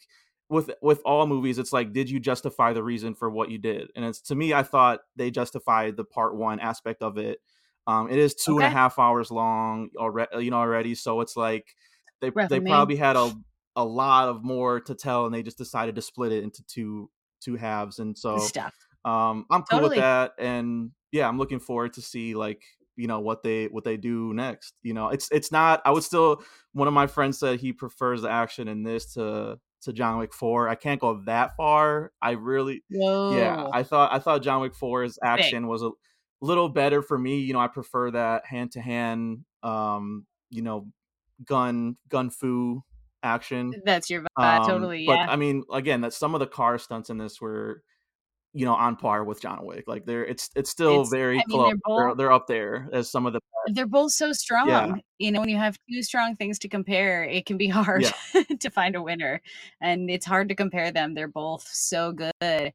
with 0.48 0.70
with 0.80 1.00
all 1.04 1.26
movies, 1.26 1.58
it's 1.58 1.72
like, 1.72 1.92
did 1.92 2.10
you 2.10 2.18
justify 2.18 2.72
the 2.72 2.82
reason 2.82 3.14
for 3.14 3.28
what 3.30 3.50
you 3.50 3.58
did? 3.58 3.90
And 3.94 4.04
it's 4.04 4.20
to 4.22 4.34
me, 4.34 4.54
I 4.54 4.62
thought 4.62 5.00
they 5.16 5.30
justified 5.30 5.96
the 5.96 6.04
part 6.04 6.34
one 6.34 6.60
aspect 6.60 7.02
of 7.02 7.18
it. 7.18 7.40
Um, 7.86 8.10
it 8.10 8.18
is 8.18 8.34
two 8.34 8.58
and 8.58 8.66
a 8.66 8.70
half 8.70 8.98
hours 8.98 9.30
long 9.30 9.90
already, 9.96 10.44
you 10.44 10.50
know, 10.50 10.58
already. 10.58 10.94
So 10.94 11.20
it's 11.20 11.36
like 11.36 11.74
they 12.20 12.30
Rough 12.30 12.48
they 12.48 12.60
probably 12.60 12.96
had 12.96 13.16
a 13.16 13.32
a 13.76 13.84
lot 13.84 14.28
of 14.28 14.44
more 14.44 14.80
to 14.80 14.94
tell, 14.94 15.26
and 15.26 15.34
they 15.34 15.42
just 15.42 15.58
decided 15.58 15.94
to 15.96 16.02
split 16.02 16.32
it 16.32 16.42
into 16.44 16.62
two 16.66 17.10
two 17.40 17.56
halves. 17.56 17.98
And 17.98 18.16
so 18.16 18.38
Stuff. 18.38 18.74
um 19.04 19.46
i'm 19.50 19.62
cool 19.64 19.82
with 19.82 19.96
that 19.96 20.32
and 20.38 20.92
yeah 21.10 21.26
i'm 21.26 21.38
looking 21.38 21.58
forward 21.58 21.92
to 21.94 22.00
see 22.00 22.34
like 22.34 22.62
you 22.96 23.06
know 23.06 23.20
what 23.20 23.42
they 23.42 23.66
what 23.66 23.84
they 23.84 23.96
do 23.96 24.32
next 24.34 24.74
you 24.82 24.94
know 24.94 25.08
it's 25.08 25.28
it's 25.32 25.50
not 25.50 25.80
i 25.84 25.90
would 25.90 26.02
still 26.02 26.42
one 26.72 26.88
of 26.88 26.94
my 26.94 27.06
friends 27.06 27.38
said 27.38 27.58
he 27.58 27.72
prefers 27.72 28.22
the 28.22 28.30
action 28.30 28.68
in 28.68 28.82
this 28.82 29.14
to 29.14 29.58
to 29.80 29.92
john 29.92 30.18
wick 30.18 30.32
4 30.34 30.68
i 30.68 30.74
can't 30.74 31.00
go 31.00 31.20
that 31.26 31.56
far 31.56 32.12
i 32.20 32.32
really 32.32 32.84
Whoa. 32.90 33.36
yeah 33.36 33.66
i 33.72 33.82
thought 33.82 34.12
i 34.12 34.18
thought 34.18 34.42
john 34.42 34.60
wick 34.60 34.74
4's 34.74 35.18
action 35.22 35.66
was 35.66 35.82
a 35.82 35.90
little 36.40 36.68
better 36.68 37.02
for 37.02 37.18
me 37.18 37.40
you 37.40 37.52
know 37.52 37.60
i 37.60 37.68
prefer 37.68 38.10
that 38.10 38.46
hand 38.46 38.72
to 38.72 38.80
hand 38.80 39.40
um 39.62 40.26
you 40.50 40.62
know 40.62 40.86
gun 41.44 41.96
gun 42.08 42.30
fu 42.30 42.82
action 43.22 43.72
That's 43.84 44.10
your 44.10 44.22
vibe. 44.38 44.60
um, 44.60 44.66
totally. 44.66 45.06
But 45.06 45.18
I 45.28 45.36
mean, 45.36 45.64
again, 45.72 46.00
that 46.02 46.12
some 46.12 46.34
of 46.34 46.40
the 46.40 46.46
car 46.46 46.78
stunts 46.78 47.10
in 47.10 47.18
this 47.18 47.40
were, 47.40 47.82
you 48.52 48.64
know, 48.66 48.74
on 48.74 48.96
par 48.96 49.24
with 49.24 49.40
John 49.40 49.64
Wick. 49.64 49.84
Like 49.86 50.04
they're 50.04 50.24
it's 50.24 50.50
it's 50.56 50.70
still 50.70 50.92
It's- 51.02 51.10
very 51.10 51.36
I 51.38 51.42
mean, 51.46 51.58
close. 51.58 51.64
they're 51.68 51.74
They're, 51.96 52.08
both- 52.08 52.16
they're 52.18 52.32
up 52.32 52.46
there 52.46 52.88
as 52.92 53.10
some 53.10 53.26
of 53.26 53.32
the 53.32 53.40
they're 53.72 53.86
both 53.86 54.10
so 54.10 54.32
strong. 54.32 54.68
Yeah. 54.68 54.94
You 55.18 55.30
know, 55.30 55.38
when 55.40 55.48
you 55.48 55.56
have 55.56 55.76
two 55.88 56.02
strong 56.02 56.34
things 56.34 56.58
to 56.58 56.68
compare, 56.68 57.22
it 57.22 57.46
can 57.46 57.56
be 57.56 57.68
hard 57.68 58.04
to 58.60 58.70
find 58.70 58.96
a 58.96 59.02
winner. 59.02 59.40
And 59.80 60.10
it's 60.10 60.26
hard 60.26 60.48
to 60.48 60.54
compare 60.56 60.90
them. 60.90 61.14
They're 61.14 61.28
both 61.28 61.66
so 61.72 62.10
good. 62.12 62.32
And 62.40 62.72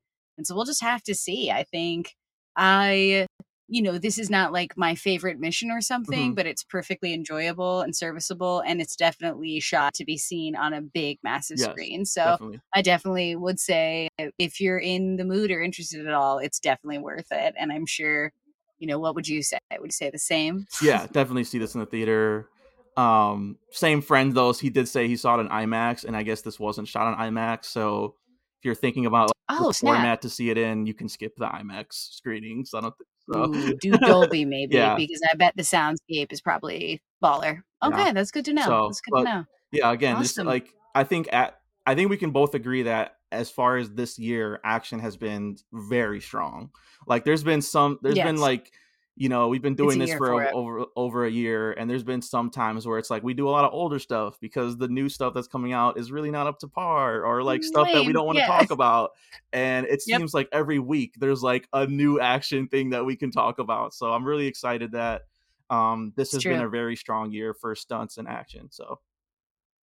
so 0.47 0.55
we'll 0.55 0.63
just 0.65 0.81
have 0.81 1.03
to 1.03 1.13
see. 1.13 1.51
I 1.51 1.63
think 1.63 2.15
I 2.55 3.26
you 3.69 3.81
know, 3.81 3.97
this 3.97 4.17
is 4.17 4.29
not 4.29 4.53
like 4.53 4.77
my 4.77 4.95
favorite 4.95 5.39
mission 5.39 5.69
or 5.71 5.81
something, 5.81 6.31
Mhm. 6.31 6.35
but 6.35 6.45
it's 6.45 6.63
perfectly 6.63 7.13
enjoyable 7.13 7.81
and 7.81 7.95
serviceable 7.95 8.61
and 8.61 8.81
it's 8.81 8.95
definitely 8.95 9.59
shot 9.59 9.93
to 9.95 10.05
be 10.05 10.17
seen 10.17 10.55
on 10.55 10.73
a 10.73 10.81
big 10.81 11.19
massive 11.23 11.59
Yes, 11.59 11.69
screen. 11.71 12.05
So 12.05 12.23
definitely. 12.23 12.59
I 12.73 12.81
definitely 12.81 13.35
would 13.35 13.59
say 13.59 14.07
if 14.39 14.61
you're 14.61 14.79
in 14.79 15.17
the 15.17 15.25
mood 15.25 15.51
or 15.51 15.61
interested 15.61 16.07
at 16.07 16.13
all, 16.13 16.39
it's 16.39 16.59
definitely 16.59 16.99
worth 16.99 17.27
it. 17.31 17.55
And 17.57 17.71
I'm 17.73 17.85
sure, 17.85 18.31
you 18.79 18.87
know, 18.87 18.99
what 18.99 19.15
would 19.15 19.27
you 19.27 19.43
say? 19.43 19.57
Would 19.71 19.87
you 19.87 19.91
say 19.91 20.09
the 20.09 20.19
same? 20.19 20.67
Yeah, 20.81 21.05
definitely 21.07 21.43
see 21.43 21.57
this 21.57 21.73
in 21.73 21.79
the 21.81 21.85
theater. 21.85 22.47
Um, 22.95 23.57
same 23.71 24.01
friend 24.01 24.33
though, 24.33 24.53
he 24.53 24.69
did 24.69 24.87
say 24.87 25.07
he 25.07 25.17
saw 25.17 25.37
it 25.37 25.41
in 25.41 25.49
IMAX, 25.49 26.03
and 26.05 26.15
I 26.17 26.23
guess 26.23 26.41
this 26.41 26.59
wasn't 26.59 26.87
shot 26.87 27.05
on 27.07 27.17
IMAX. 27.17 27.65
So 27.65 28.15
if 28.59 28.65
you're 28.65 28.75
thinking 28.75 29.05
about 29.05 29.27
like, 29.27 29.33
Oh, 29.49 29.67
the 29.67 29.73
snap. 29.73 29.93
format 29.93 30.21
to 30.23 30.29
see 30.29 30.49
it 30.49 30.57
in, 30.57 30.85
you 30.85 30.93
can 30.93 31.07
skip 31.09 31.35
the 31.37 31.45
IMAX 31.47 31.93
screenings. 32.15 32.73
I 32.73 32.81
don't 32.81 32.97
think 32.97 33.07
so. 33.31 33.53
Ooh, 33.53 33.73
do 33.81 33.91
Dolby 33.91 34.45
maybe 34.45 34.75
Yeah. 34.75 34.95
because 34.95 35.21
I 35.31 35.35
bet 35.35 35.53
the 35.55 35.63
soundscape 35.63 36.31
is 36.31 36.41
probably 36.41 37.01
baller. 37.23 37.61
Yeah. 37.81 37.89
Okay, 37.89 38.11
that's 38.13 38.31
good 38.31 38.45
to 38.45 38.53
know. 38.53 38.63
So, 38.65 38.87
that's 38.87 39.01
good 39.01 39.11
but- 39.11 39.23
to 39.23 39.29
know. 39.29 39.45
yeah 39.71 39.91
again 39.91 40.15
just 40.21 40.37
Awesome. 40.39 40.47
like 40.47 40.73
i 40.95 41.03
think 41.03 41.27
at 41.33 41.59
i 41.85 41.93
think 41.93 42.09
we 42.09 42.15
can 42.17 42.31
both 42.31 42.55
agree 42.55 42.83
that 42.83 43.17
as 43.33 43.49
far 43.51 43.75
as 43.75 43.89
this 43.91 44.17
year 44.17 44.59
action 44.63 44.99
has 44.99 45.17
been 45.17 45.57
very 45.73 46.21
strong 46.21 46.69
like 47.05 47.25
there's 47.25 47.43
been 47.43 47.61
some 47.61 47.99
there's 48.01 48.15
been 48.15 48.37
like 48.37 48.71
you 49.17 49.29
know 49.29 49.47
we've 49.47 49.63
been 49.63 49.73
doing 49.75 49.97
this 49.97 50.13
for, 50.13 50.27
for 50.27 50.53
over 50.53 50.85
over 50.95 51.25
a 51.25 51.29
year 51.29 51.71
and 51.73 51.89
there's 51.89 52.03
been 52.03 52.21
some 52.21 52.51
times 52.51 52.85
where 52.85 52.99
it's 52.99 53.09
like 53.09 53.23
we 53.23 53.33
do 53.33 53.49
a 53.49 53.51
lot 53.51 53.65
of 53.65 53.73
older 53.73 53.97
stuff 53.97 54.39
because 54.39 54.77
the 54.77 54.87
new 54.87 55.09
stuff 55.09 55.33
that's 55.33 55.47
coming 55.47 55.73
out 55.73 55.97
is 55.97 56.11
really 56.11 56.29
not 56.29 56.45
up 56.45 56.59
to 56.59 56.67
par 56.67 57.23
or 57.23 57.41
like 57.41 57.63
stuff 57.63 57.87
that 57.91 58.05
we 58.05 58.13
don't 58.13 58.27
want 58.27 58.37
to 58.37 58.41
yeah. 58.43 58.47
talk 58.47 58.69
about 58.69 59.11
and 59.53 59.87
it 59.87 60.03
Yep. 60.05 60.19
seems 60.19 60.33
like 60.35 60.47
every 60.51 60.77
week 60.77 61.15
there's 61.19 61.41
like 61.41 61.67
a 61.73 61.87
new 61.87 62.19
action 62.19 62.67
thing 62.67 62.91
that 62.91 63.03
we 63.03 63.15
can 63.15 63.31
talk 63.31 63.57
about 63.57 63.93
so 63.93 64.13
i'm 64.13 64.23
really 64.23 64.45
excited 64.45 64.91
that 64.91 65.23
um 65.71 66.13
this 66.15 66.33
It's 66.33 66.43
has 66.43 66.53
been 66.53 66.61
a 66.61 66.69
very 66.69 66.95
strong 66.95 67.31
year 67.31 67.53
for 67.55 67.73
stunts 67.75 68.17
and 68.17 68.27
action 68.27 68.69
so 68.71 68.99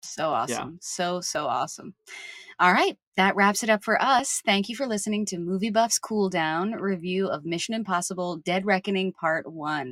So 0.04 0.30
awesome. 0.30 0.78
So, 0.80 1.20
so 1.20 1.46
awesome. 1.46 1.94
All 2.60 2.72
right. 2.72 2.96
That 3.16 3.36
wraps 3.36 3.62
it 3.62 3.70
up 3.70 3.84
for 3.84 4.00
us. 4.00 4.42
Thank 4.44 4.68
you 4.68 4.76
for 4.76 4.86
listening 4.86 5.24
to 5.26 5.38
Movie 5.38 5.70
Buff's 5.70 5.98
Cool 5.98 6.30
Down 6.30 6.72
review 6.72 7.28
of 7.28 7.44
Mission 7.44 7.74
Impossible 7.74 8.36
Dead 8.38 8.66
Reckoning 8.66 9.12
Part 9.12 9.50
1. 9.50 9.90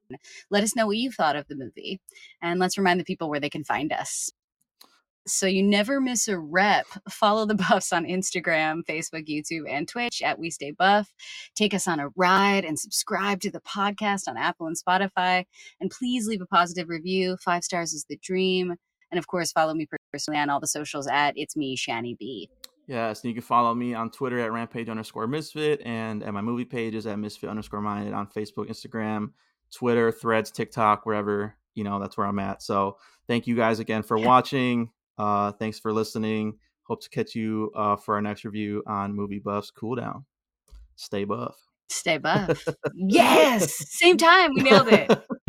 Let 0.51 0.62
us 0.62 0.77
know 0.77 0.87
what 0.87 0.96
you 0.96 1.11
thought 1.11 1.37
of 1.37 1.46
the 1.48 1.57
movie. 1.57 2.01
And 2.40 2.61
let's 2.61 2.79
remind 2.79 3.01
the 3.01 3.05
people 3.05 3.31
where 3.31 3.40
they 3.40 3.51
can 3.51 3.64
find 3.64 3.92
us. 3.92 4.31
So 5.27 5.46
you 5.46 5.62
never 5.62 6.01
miss 6.01 6.27
a 6.27 6.38
rep. 6.38 6.87
Follow 7.09 7.46
the 7.46 7.55
Buffs 7.55 7.92
on 7.92 8.05
Instagram, 8.05 8.83
Facebook, 8.88 9.29
YouTube, 9.29 9.64
and 9.68 9.87
Twitch 9.87 10.20
at 10.22 10.38
We 10.38 10.51
Stay 10.51 10.72
Buff. 10.72 11.12
Take 11.55 11.75
us 11.75 11.87
on 11.87 12.01
a 12.01 12.09
ride 12.16 12.64
and 12.64 12.79
subscribe 12.79 13.40
to 13.42 13.51
the 13.51 13.61
podcast 13.61 14.27
on 14.27 14.37
Apple 14.37 14.66
and 14.66 14.77
Spotify. 14.77 15.44
And 15.81 15.90
please 15.90 16.27
leave 16.27 16.40
a 16.40 16.46
positive 16.46 16.88
review. 16.88 17.37
Five 17.37 17.62
stars 17.64 17.92
is 17.92 18.05
the 18.09 18.18
dream. 18.20 18.75
And 19.11 19.18
of 19.18 19.27
course, 19.27 19.53
follow 19.53 19.75
me 19.75 19.87
personally 20.12 20.38
on 20.38 20.51
all 20.51 20.61
the 20.61 20.66
socials 20.66 21.07
at 21.07 21.35
It's 21.37 21.57
Me, 21.57 21.77
Shani 21.77 22.16
B. 22.18 22.48
Yes, 22.87 23.22
and 23.22 23.29
you 23.31 23.35
can 23.35 23.42
follow 23.42 23.75
me 23.75 23.94
on 23.94 24.11
Twitter 24.11 24.40
at 24.40 24.53
rampage 24.53 24.88
underscore 24.88 25.27
misfit 25.27 25.81
and 25.85 26.22
at 26.22 26.35
my 26.35 26.40
movie 26.40 26.64
pages 26.64 27.07
at 27.07 27.18
misfit 27.18 27.48
underscore 27.48 27.81
minded 27.81 28.12
on 28.12 28.27
Facebook, 28.27 28.68
Instagram, 28.68 29.31
Twitter, 29.72 30.12
Threads, 30.12 30.51
TikTok, 30.51 31.07
wherever, 31.07 31.55
you 31.75 31.85
know, 31.85 32.01
that's 32.01 32.16
where 32.16 32.27
I'm 32.27 32.38
at. 32.38 32.62
So 32.62 32.98
thank 33.29 33.46
you 33.46 33.57
guys 33.57 33.79
again 33.79 34.03
for 34.03 34.18
watching. 34.18 34.90
Uh, 35.16 35.53
thanks 35.53 35.79
for 35.79 35.92
listening. 35.92 36.59
Hope 36.83 37.01
to 37.03 37.09
catch 37.09 37.35
you 37.35 37.70
uh, 37.77 37.96
for 37.96 38.16
our 38.16 38.22
next 38.22 38.44
review 38.44 38.83
on 38.87 39.14
Movie 39.14 39.38
Buffs 39.38 39.70
Cool 39.70 39.94
Down. 39.94 40.25
Stay 40.96 41.25
buff. 41.25 41.57
Stay 41.88 42.18
buff. 42.18 42.66
yes! 42.94 43.75
Same 43.98 44.16
time. 44.16 44.51
We 44.55 44.62
nailed 44.62 44.88
it. 44.88 45.11